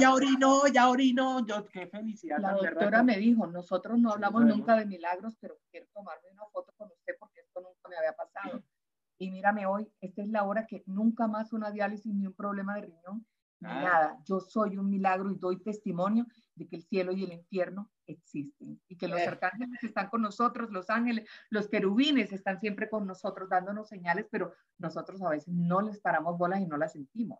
[0.00, 2.38] ya orinó, ya orinó, yo qué felicidad.
[2.38, 6.72] La doctora me dijo, nosotros no hablamos nunca de milagros, pero quiero tomarme una foto
[6.78, 8.62] con usted porque esto nunca me había pasado.
[9.18, 12.76] Y mírame hoy, esta es la hora que nunca más una diálisis ni un problema
[12.76, 13.26] de riñón,
[13.64, 13.82] ah.
[13.82, 14.18] nada.
[14.24, 18.80] Yo soy un milagro y doy testimonio de que el cielo y el infierno existen
[18.88, 23.48] y que los arcángeles están con nosotros, los ángeles, los querubines están siempre con nosotros
[23.48, 27.38] dándonos señales, pero nosotros a veces no les paramos bolas y no las sentimos.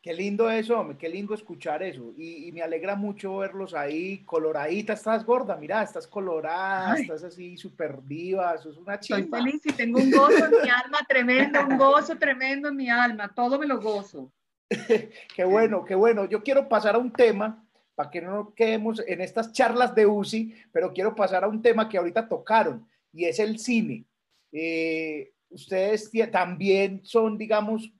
[0.00, 2.12] Qué lindo eso, qué lindo escuchar eso.
[2.16, 4.92] Y, me alegra mucho verlos ahí, coloradita.
[4.92, 9.18] Estás gorda, mira, estás colorada, estás así súper viva, eso es una chica.
[9.18, 12.88] Estoy feliz y tengo un gozo en mi alma tremendo, un gozo tremendo en mi
[12.88, 14.32] alma, todo me lo gozo.
[15.36, 16.26] qué bueno, qué bueno.
[16.26, 17.64] Yo quiero pasar a un tema,
[17.94, 21.62] para que no nos quedemos en estas charlas de UCI, pero quiero pasar a un
[21.62, 24.04] tema que ahorita tocaron, y es el cine.
[24.52, 27.92] Eh, ustedes también son, digamos,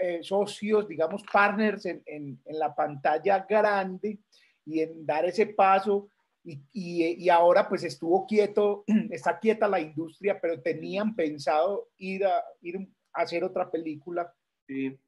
[0.00, 4.18] eh, socios, digamos, partners en, la pantalla grande
[4.64, 6.08] y en dar ese paso.
[6.44, 12.42] Y, y, ahora pues estuvo quieto, está quieta la industria, pero tenían pensado ir a,
[12.62, 12.78] ir
[13.12, 14.34] a hacer otra película.
[14.66, 14.98] Sí.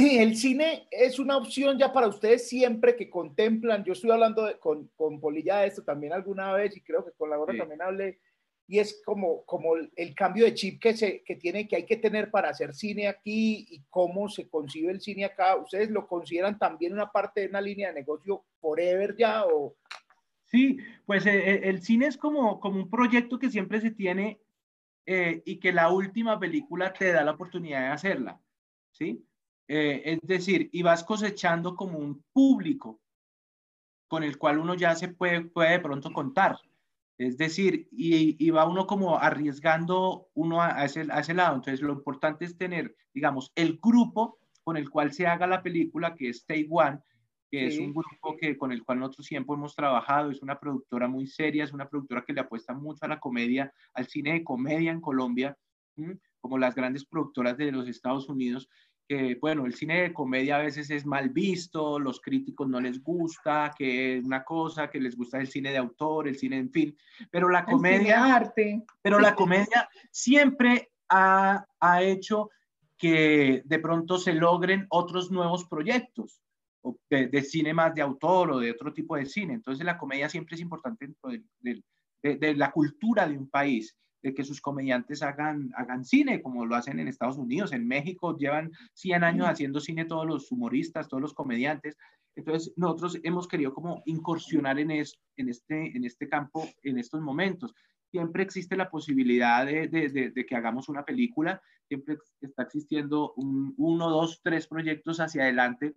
[0.20, 4.88] El cine es una opción ya para ustedes siempre que contemplan, yo estoy hablando con,
[4.96, 8.18] con Polilla de esto también alguna vez y creo que con la hora también hablé,
[8.70, 11.96] y es como, como el cambio de chip que, se, que tiene, que hay que
[11.96, 15.56] tener para hacer cine aquí y cómo se concibe el cine acá.
[15.56, 19.74] ¿Ustedes lo consideran también una parte de una línea de negocio forever ya o...?
[20.44, 24.40] Sí, pues eh, eh, el cine es como, como un proyecto que siempre se tiene
[25.04, 28.40] eh, y que la última película te da la oportunidad de hacerla,
[28.92, 29.26] ¿sí?
[29.72, 33.00] Es decir, y vas cosechando como un público
[34.08, 36.58] con el cual uno ya se puede, puede de pronto contar.
[37.16, 41.54] Es decir, y, va uno como arriesgando uno a, ese, a, ese, lado.
[41.54, 46.16] Entonces, lo importante es tener, digamos, el grupo con el cual se haga la película,
[46.16, 46.98] que es Take One,
[47.48, 50.32] que es un grupo que, con el cual nosotros siempre hemos trabajado.
[50.32, 53.72] Es una productora muy seria, es una productora que le apuesta mucho a la comedia,
[53.94, 55.56] al cine de comedia en Colombia,
[56.40, 58.68] como las grandes productoras de los Estados Unidos
[59.10, 63.02] que, bueno, el cine de comedia a veces es mal visto, los críticos no les
[63.02, 66.70] gusta, que es una cosa, que les gusta el cine de autor, el cine en
[66.70, 66.96] fin,
[67.28, 68.32] pero la comedia...
[68.32, 68.84] arte.
[69.02, 72.50] Pero la comedia siempre ha, ha hecho
[72.96, 76.40] que de pronto se logren otros nuevos proyectos
[77.08, 79.54] de, de, cine más de autor o de otro tipo de cine.
[79.54, 81.82] Entonces la comedia siempre es importante dentro de,
[82.22, 86.66] de, de la cultura de un país de que sus comediantes hagan, hagan cine, como
[86.66, 91.08] lo hacen en Estados Unidos, en México llevan 100 años haciendo cine todos los humoristas,
[91.08, 91.96] todos los comediantes.
[92.36, 97.20] Entonces, nosotros hemos querido como incursionar en, es, en, este, en este campo en estos
[97.20, 97.74] momentos.
[98.10, 103.74] Siempre existe la posibilidad de, de, de, que hagamos una película, siempre está existiendo un,
[103.76, 105.94] uno, dos, tres proyectos hacia adelante.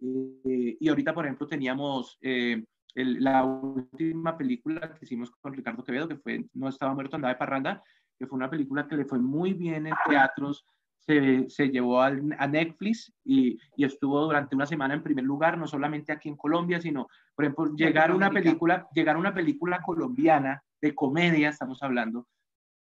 [0.00, 2.64] Eh, y ahorita, por ejemplo, teníamos eh,
[2.94, 7.38] la última película que hicimos con Ricardo Quevedo, que fue No estaba muerto, andaba de
[7.38, 7.82] parranda,
[8.18, 10.66] que fue una película que le fue muy bien en teatros,
[10.98, 15.66] se, se llevó a Netflix y, y, estuvo durante una semana en primer lugar, no
[15.66, 20.62] solamente aquí en Colombia, sino, por ejemplo, llegar a una película, llegar una película colombiana
[20.80, 22.28] de comedia, estamos hablando,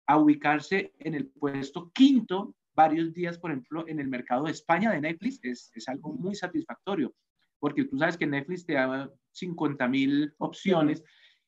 [0.06, 4.90] a ubicarse en el puesto quinto varios días, por ejemplo, en el mercado de España
[4.90, 7.12] de Netflix, es, es algo muy satisfactorio
[7.58, 11.02] porque tú sabes que Netflix te da 50 mil opciones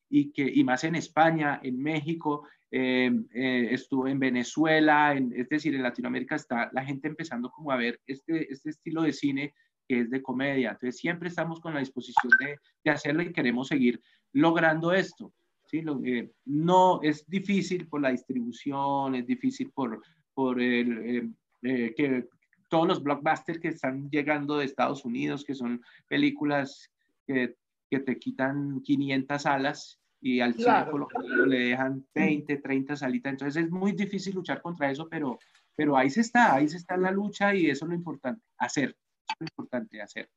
[0.09, 5.75] y, que, y más en España, en México, em, eh, estuvo en Venezuela, es decir,
[5.75, 9.55] en Latinoamérica está la gente empezando como a ver este, este estilo de cine
[9.87, 10.71] que es de comedia.
[10.71, 14.01] Entonces siempre estamos con la disposición de, de hacerlo y queremos seguir
[14.33, 15.33] logrando esto.
[15.67, 15.83] ¿sí?
[15.83, 20.01] Lo, eh, no es difícil por la distribución, es difícil por,
[20.35, 22.27] por el, eh, que
[22.71, 26.91] todos los blockbusters que están llegando de Estados Unidos, que son películas
[27.27, 27.57] que,
[27.91, 31.09] que te quitan 500 salas y al claro.
[31.47, 33.33] le dejan 20, 30 salitas.
[33.33, 35.39] Entonces es muy difícil luchar contra eso, pero,
[35.75, 38.43] pero ahí se está, ahí se está en la lucha y eso es lo importante,
[38.59, 38.91] hacer,
[39.29, 40.31] es lo importante, hacer.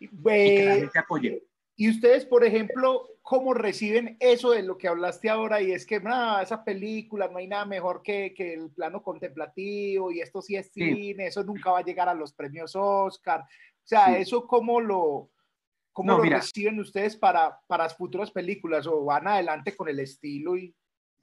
[0.00, 1.44] Y que la gente apoye.
[1.80, 5.62] Y ustedes, por ejemplo, ¿cómo reciben eso de lo que hablaste ahora?
[5.62, 10.12] Y es que, nada, esa película, no hay nada mejor que, que el plano contemplativo
[10.12, 13.40] y esto sí es cine, eso nunca va a llegar a los premios Oscar.
[13.40, 13.46] O
[13.82, 15.30] sea, ¿eso cómo lo,
[15.90, 20.58] cómo lo reciben ustedes para, para futuras películas o van adelante con el estilo?
[20.58, 20.74] Y...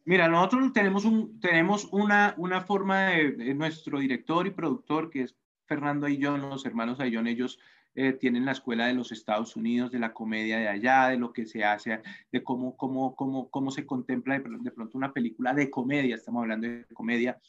[0.05, 5.35] Mira, nosotros tenemos, un, tenemos una, una forma de, nuestro director y productor, que es
[5.67, 7.59] Fernando Ayllón, los hermanos Ayllón, ellos
[7.99, 11.33] eh, tienen la escuela de los Estados Unidos, de la comedia de allá, de lo
[11.33, 11.99] que se hace,
[12.31, 16.67] de cómo, cómo, cómo, cómo se contempla de, pronto una película de comedia, estamos hablando
[16.67, 17.41] de comedia.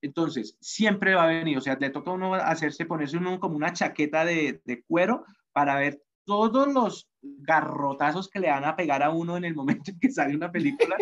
[0.00, 3.56] Entonces, siempre va a venir, o sea, le toca a uno hacerse, ponerse uno como
[3.56, 9.02] una chaqueta de, de cuero para ver todos los garrotazos que le van a pegar
[9.02, 10.96] a uno en el momento en que sale una película,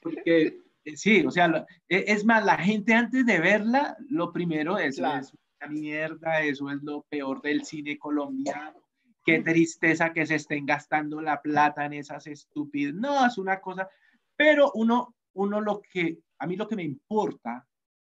[0.00, 4.78] porque eh, sí, o sea, e, es más, la gente antes de verla, lo primero
[4.78, 5.32] es, es
[5.68, 8.82] mierda, eso es lo peor del cine colombiano.
[9.24, 12.94] Qué tristeza que se estén gastando la plata en esas estúpidas.
[12.94, 13.88] No, es una cosa,
[14.36, 17.66] pero uno, uno lo que, a mí lo que me importa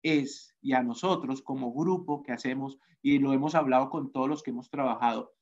[0.03, 4.43] es, y a nosotros como grupo que hacemos, y lo hemos hablado con todos los
[4.43, 5.35] que hemos trabajado,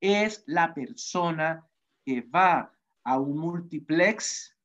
[0.00, 1.66] es la persona
[2.04, 2.72] que va
[3.04, 4.56] a un multiplex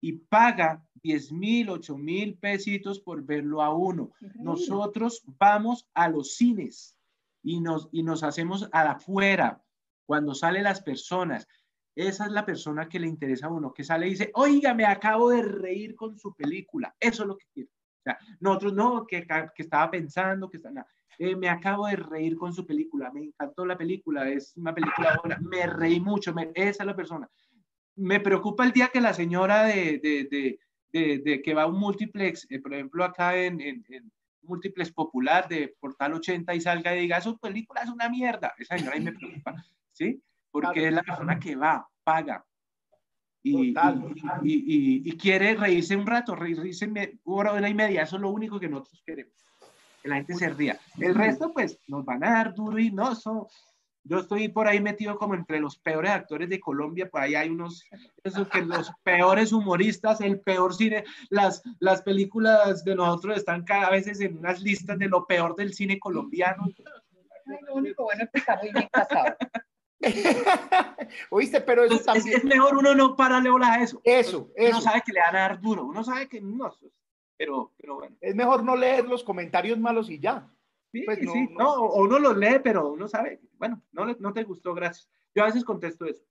[0.00, 4.12] y paga 10 mil, 8 mil pesitos por verlo a uno.
[4.34, 6.96] Nosotros vamos a los cines
[7.42, 9.62] y nos, y nos hacemos afuera
[10.06, 11.46] cuando salen las personas.
[11.94, 14.86] Esa es la persona que le interesa a uno, que sale y dice, oiga, me
[14.86, 16.94] acabo de reír con su película.
[16.98, 17.70] Eso es lo que quiero.
[17.70, 20.70] O sea, nosotros no, que, que estaba pensando, que está,
[21.18, 25.20] eh, me acabo de reír con su película, me encantó la película, es una película
[25.22, 27.30] buena, me reí mucho, esa es la persona
[27.96, 30.58] me preocupa el día que la señora de, de, de,
[30.92, 34.12] de que va a un multiplex, eh, por ejemplo, acá en, en,
[34.42, 38.52] multiplex popular de Portal 80 y salga y diga, su película es una mierda.
[38.58, 39.54] Esa señora ahí me preocupa,
[39.92, 40.20] ¿sí?
[40.50, 42.44] Porque es la persona que va, paga.
[43.44, 43.74] Y, y,
[44.42, 46.88] y, y, quiere reírse un rato, reírse
[47.24, 49.34] una hora y media, eso es lo único que nosotros queremos,
[50.00, 50.78] que la gente se ría.
[50.98, 53.48] El resto, pues, nos van a dar duro y no, eso,
[54.04, 57.48] yo estoy por ahí metido como entre los peores actores de Colombia, por ahí hay
[57.48, 57.84] unos,
[58.24, 63.90] eso que los peores humoristas, el peor cine, las, las películas de nosotros están cada
[63.90, 66.66] vez en unas listas de lo peor del cine colombiano.
[67.66, 69.36] lo único bueno es que está muy bien casado.
[71.30, 72.38] Oíste, pero eso también...
[72.38, 74.00] es, mejor uno no pararle bolas a eso.
[74.02, 74.78] Eso, eso.
[74.78, 76.76] Uno sabe que le van a dar duro, uno sabe que no,
[77.36, 78.16] pero, pero bueno.
[78.20, 80.48] Es mejor no leer los comentarios malos y ya.
[80.92, 84.74] Sí, pues sí, no, uno lo lee, pero uno sabe, bueno, no, no te gustó,
[84.74, 85.08] gracias.
[85.34, 86.22] Yo a veces contesto eso.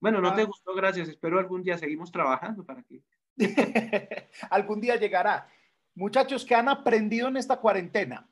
[0.00, 0.44] Bueno, no te ah.
[0.44, 3.02] gustó, gracias, espero algún día seguimos trabajando para que...
[4.50, 5.48] algún día llegará.
[5.96, 8.30] Muchachos, ¿qué han aprendido en esta cuarentena?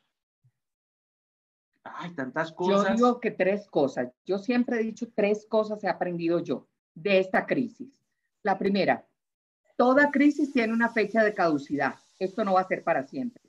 [1.82, 2.90] Ay, tantas cosas.
[2.90, 4.12] Yo digo que tres cosas.
[4.24, 8.04] Yo siempre he dicho tres cosas he aprendido yo de esta crisis.
[8.44, 9.04] La primera,
[9.76, 11.96] toda crisis tiene una fecha de caducidad.
[12.20, 13.42] Esto no va a ser para siempre.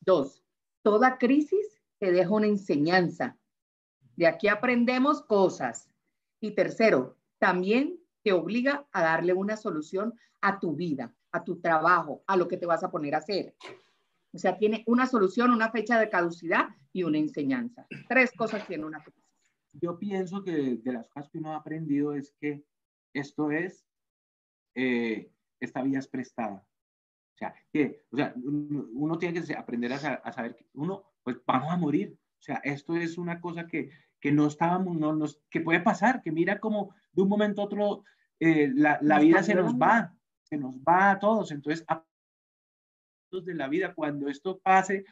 [0.00, 0.42] Dos,
[0.88, 3.36] Toda crisis te deja una enseñanza.
[4.16, 5.90] De aquí aprendemos cosas.
[6.40, 12.24] Y tercero, también te obliga a darle una solución a tu vida, a tu trabajo,
[12.26, 13.54] a lo que te vas a poner a hacer.
[14.32, 17.86] O sea, tiene una solución, una fecha de caducidad y una enseñanza.
[18.08, 19.22] Tres cosas tiene una crisis.
[19.74, 22.64] Yo pienso que de las cosas que uno ha aprendido es que
[23.12, 23.84] esto es,
[24.74, 25.30] eh,
[25.60, 26.66] esta vía es prestada.
[27.38, 31.72] O sea, que, o sea, uno tiene que aprender a, saber que uno, pues vamos
[31.72, 32.18] a morir.
[32.18, 36.20] O sea, esto es una cosa que, que no estábamos, no, nos, que puede pasar,
[36.20, 38.02] que mira como de un momento a otro
[38.40, 40.12] eh, la, la vida se nos va,
[40.42, 41.52] se nos va a todos.
[41.52, 42.04] Entonces, a
[43.30, 45.04] de la vida, cuando esto pase,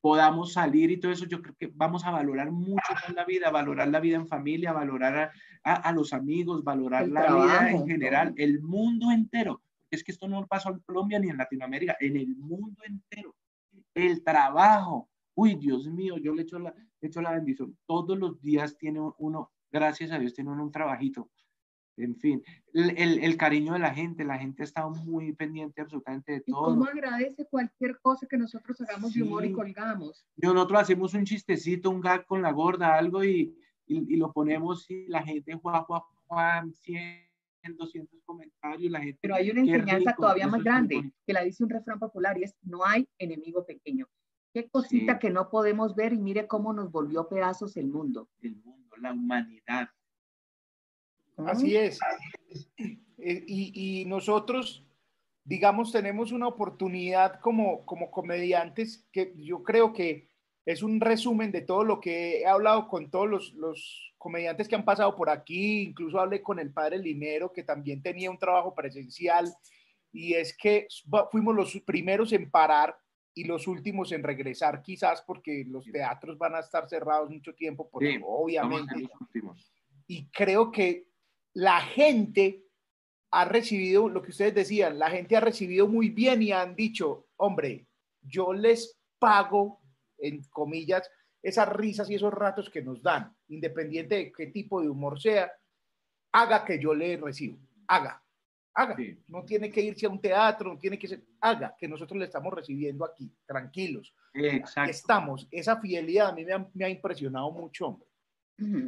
[0.00, 3.50] podamos salir y todo eso, yo creo que vamos a valorar mucho más la vida,
[3.50, 5.32] valorar la vida en familia, valorar
[5.64, 9.60] a, a, los amigos, valorar la vida en general, el mundo entero
[9.90, 13.34] es que esto no pasó en Colombia ni en Latinoamérica, en el mundo entero.
[13.94, 17.76] El trabajo, uy, Dios mío, yo le echo la, le echo la bendición.
[17.86, 21.30] Todos los días tiene uno, gracias a Dios, tiene uno un trabajito.
[21.96, 26.40] En fin, el, el, cariño de la gente, la gente estado muy pendiente absolutamente de
[26.42, 26.70] todo.
[26.70, 30.24] ¿Y cómo agradece cualquier cosa que nosotros hagamos de humor y colgamos?
[30.36, 33.52] Nosotros hacemos un chistecito, un gag con la gorda, algo y,
[33.88, 37.27] y, lo ponemos y la gente, juan, juan, juan, 100,
[37.62, 39.18] 200 comentarios, la gente...
[39.20, 42.56] Pero hay una enseñanza todavía más grande, que la dice un refrán popular, y es,
[42.62, 44.06] no hay enemigo pequeño.
[44.52, 48.28] Qué cosita que no podemos ver y mire cómo nos volvió pedazos el mundo.
[48.40, 49.88] El mundo, la humanidad.
[51.36, 52.00] Así es.
[53.18, 54.88] Eh, y, y nosotros
[55.48, 60.27] digamos, tenemos una oportunidad como, como comediantes que yo creo que
[60.68, 64.74] es un resumen de todo lo que he hablado con todos los, los comediantes que
[64.74, 68.74] han pasado por aquí, incluso hablé con el padre Linero, que también tenía un trabajo
[68.74, 69.50] presencial,
[70.12, 70.86] y es que
[71.30, 72.94] fuimos los primeros en parar
[73.32, 77.88] y los últimos en regresar, quizás porque los teatros van a estar cerrados mucho tiempo,
[77.88, 79.08] porque obviamente.
[80.06, 81.06] Y creo que
[81.54, 82.62] la gente
[83.30, 87.28] ha recibido lo que ustedes decían, la gente ha recibido muy bien y han dicho,
[87.36, 87.86] hombre,
[88.20, 89.80] yo les pago,
[90.18, 91.10] en comillas,
[91.42, 95.50] esas risas y esos ratos que nos dan, independiente de qué tipo de humor sea,
[96.32, 98.22] haga que yo le recibo, haga,
[98.74, 98.96] haga.
[99.28, 102.26] No tiene que irse a un teatro, no tiene que ser, haga, que nosotros le
[102.26, 104.14] estamos recibiendo aquí, tranquilos.
[104.34, 104.90] Exacto.
[104.90, 108.08] Estamos, esa fidelidad a mí me ha, impresionado mucho, hombre.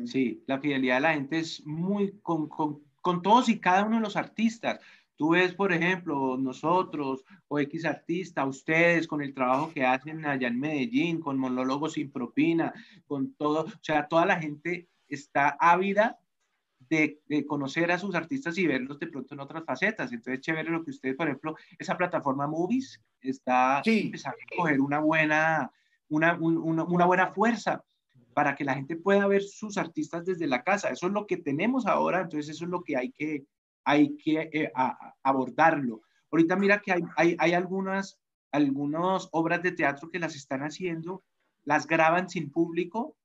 [0.07, 3.97] Sí, la fidelidad de la gente es muy con, con con todos y cada uno
[3.97, 4.81] de los artistas.
[5.21, 10.49] Tú ves, por ejemplo, nosotros o X artista, ustedes con el trabajo que hacen allá
[10.49, 12.73] en Medellín, con monólogos sin propina,
[13.07, 16.19] con todo, o sea, toda la gente está ávida
[16.89, 20.11] de, conocer a sus artistas y verlos de pronto en otras facetas.
[20.11, 25.01] Entonces, chévere lo que ustedes, por ejemplo, esa plataforma Movies está empezando a coger una
[25.01, 25.71] buena,
[26.09, 27.85] una, una buena fuerza
[28.33, 30.89] para que la gente pueda ver sus artistas desde la casa.
[30.89, 33.45] Eso es lo que tenemos ahora, entonces eso es lo que hay que,
[33.85, 34.73] hay que eh,
[35.23, 36.03] abordarlo.
[36.31, 38.19] Ahorita mira que hay, hay, hay algunas,
[38.53, 41.25] algunas obras de teatro que las están haciendo,
[41.65, 43.17] las graban sin público,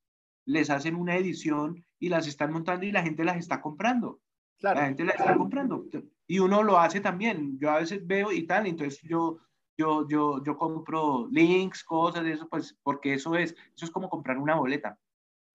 [0.46, 4.22] les hacen una edición y las están montando y la gente las está comprando.
[4.60, 5.86] La gente las está comprando.
[6.28, 7.60] Y uno lo hace también.
[7.60, 9.40] Yo a veces veo y tal, entonces yo,
[9.78, 14.10] yo, yo, yo compro links, cosas de eso, pues porque eso es, eso es como
[14.10, 14.98] comprar una boleta.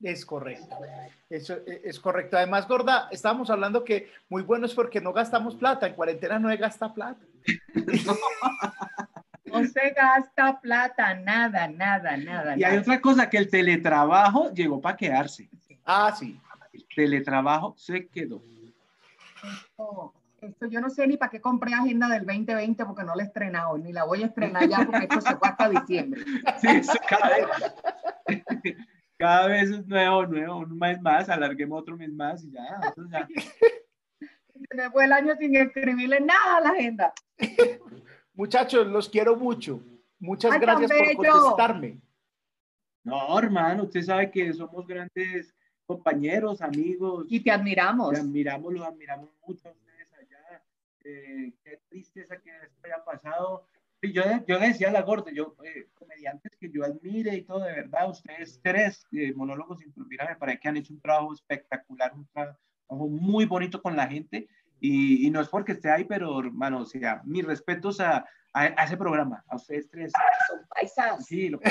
[0.03, 0.77] Es correcto,
[1.29, 2.37] eso e, es correcto.
[2.37, 6.49] Además, Gorda, estábamos hablando que muy bueno es porque no gastamos plata, en cuarentena no
[6.49, 7.25] se gasta plata.
[9.51, 12.57] No se gasta plata, nada, nada, nada.
[12.57, 15.49] Y hay otra cosa, que el teletrabajo llegó para quedarse.
[15.85, 16.41] Ah, sí.
[16.73, 18.41] El teletrabajo se quedó.
[20.41, 23.27] Esto, yo no sé ni para qué compré agenda del 2020 porque no la he
[23.27, 26.23] estrenado, ni la voy a estrenar ya porque esto se fue hasta diciembre.
[26.61, 26.93] Sí, eso
[29.21, 32.81] cada vez es nuevo, nuevo, un mes más, alarguemos otro mes más y ya.
[33.11, 33.29] ya.
[34.71, 37.13] Se fue el año sin escribirle nada a la agenda.
[38.35, 39.83] Muchachos, los quiero mucho.
[40.19, 42.01] Muchas gracias por contestarme.
[43.05, 45.55] No, hermano, usted sabe que somos grandes
[45.85, 47.27] compañeros, amigos.
[47.29, 48.15] Y te admiramos.
[48.15, 50.63] Te admiramos, los admiramos mucho a ustedes allá.
[51.05, 53.67] Eh, qué tristeza que esto haya pasado
[54.03, 57.65] yo, yo le decía a la gorda, yo, eh, comediantes que yo admire y todo,
[57.65, 62.13] de verdad, ustedes tres eh, monólogos sin me parece que han hecho un trabajo espectacular,
[62.15, 62.59] un trabajo
[63.09, 64.49] muy bonito con la gente.
[64.83, 68.85] Y, y no es porque esté ahí, pero hermano, o sea, mis respetos a, a,
[68.85, 70.13] ese programa, a ustedes tres.
[70.49, 71.27] Son paisas.
[71.27, 71.71] Sí, lo que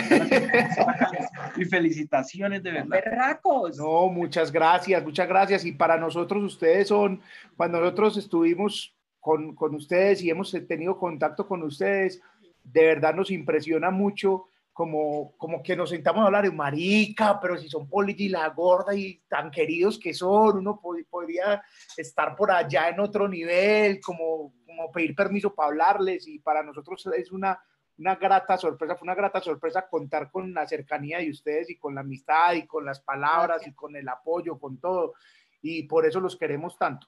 [1.57, 2.87] y felicitaciones de verdad.
[3.03, 3.77] Berracos.
[3.77, 5.65] No, muchas gracias, muchas gracias.
[5.65, 7.21] Y para nosotros, ustedes son,
[7.57, 8.95] cuando nosotros estuvimos
[9.29, 12.19] con, con ustedes y hemos tenido contacto con ustedes,
[12.63, 17.55] de verdad nos impresiona mucho como, como que nos sentamos a hablar de marica, pero
[17.55, 21.61] si son Poli y la gorda y tan queridos que son, uno podría
[21.95, 27.07] estar por allá en otro nivel, como, como pedir permiso para hablarles y para nosotros
[27.15, 27.61] es una,
[27.99, 31.93] una grata sorpresa, fue una grata sorpresa contar con la cercanía de ustedes y con
[31.93, 35.13] la amistad y con las palabras y con el apoyo, con todo.
[35.61, 37.05] Y por eso los queremos tanto.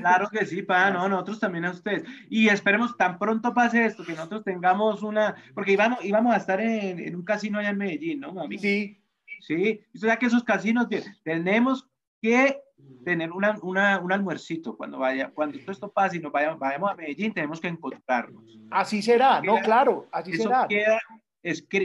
[0.00, 2.04] Claro que sí, pa, no, nosotros también a ustedes.
[2.28, 6.60] Y esperemos tan pronto pase esto, que nosotros tengamos una, porque íbamos, íbamos a estar
[6.60, 8.58] en, en un casino allá en Medellín, ¿no, mami?
[8.58, 9.00] Sí.
[9.40, 10.88] Sí, o sea que esos casinos
[11.22, 11.88] tenemos
[12.20, 12.60] que
[13.04, 16.94] tener una, una, un almuercito cuando vaya, cuando esto pase y nos vayamos, vayamos a
[16.94, 18.58] Medellín, tenemos que encontrarnos.
[18.70, 20.66] Así será, no, claro, así será.
[20.68, 20.98] Queda,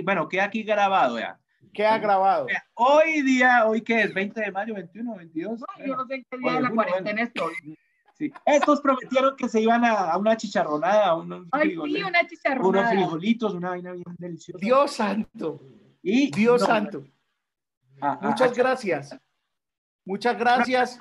[0.04, 1.40] bueno, queda aquí grabado ya.
[1.74, 2.48] ¿Qué ha grabado?
[2.74, 5.60] Hoy día, hoy que es 20 de mayo, 21, 22.
[5.60, 7.54] No, yo no sé qué día de la cuarentena estoy.
[8.18, 8.32] Sí.
[8.46, 12.90] Estos prometieron que se iban a, a una chicharronada, a unos, Ay, sí, una chicharronada.
[12.90, 14.60] unos frijolitos, una vaina bien deliciosa.
[14.62, 15.62] Dios santo.
[16.04, 17.04] Y, Dios santo.
[18.00, 19.18] Ah, ah, Muchas ah, gracias.
[20.06, 21.00] Muchas gracias.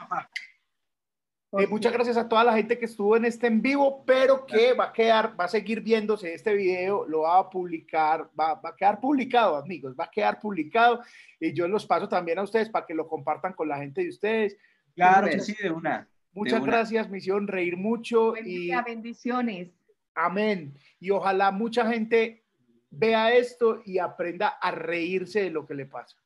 [1.59, 4.73] Eh, muchas gracias a toda la gente que estuvo en este en vivo, pero que
[4.73, 8.71] va a quedar, va a seguir viéndose este video, lo va a publicar, va, va,
[8.71, 11.03] a quedar publicado, amigos, va a quedar publicado
[11.41, 14.11] y yo los paso también a ustedes para que lo compartan con la gente de
[14.11, 14.57] ustedes.
[14.95, 16.09] Claro que sí, de una.
[16.33, 19.71] Muchas gracias, misión, reír mucho y bendiciones.
[20.15, 20.79] Amén.
[21.01, 22.45] Y ojalá mucha gente
[22.91, 26.17] vea esto y aprenda a reírse de lo que le pasa.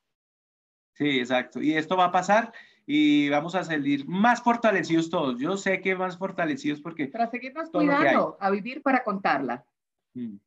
[0.93, 1.61] Sí, exacto.
[1.61, 2.53] Y esto va a pasar
[2.85, 5.39] y vamos a salir más fortalecidos todos.
[5.39, 7.07] Yo sé que más fortalecidos porque...
[7.07, 9.65] Para seguirnos cuidando, a vivir para contarla.
[10.13, 10.37] Mm.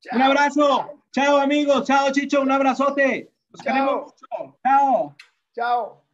[0.00, 0.16] Chao.
[0.16, 1.04] Un abrazo.
[1.12, 1.86] Chao, amigos.
[1.86, 2.42] Chao, Chicho.
[2.42, 3.32] Un abrazote.
[3.50, 3.72] Los Chao.
[3.72, 4.58] queremos mucho.
[4.62, 5.16] Chao.
[5.54, 6.04] Chao.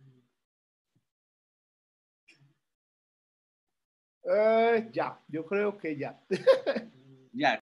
[4.31, 6.21] Eh, ya, yo creo que ya.
[7.33, 7.57] Ya.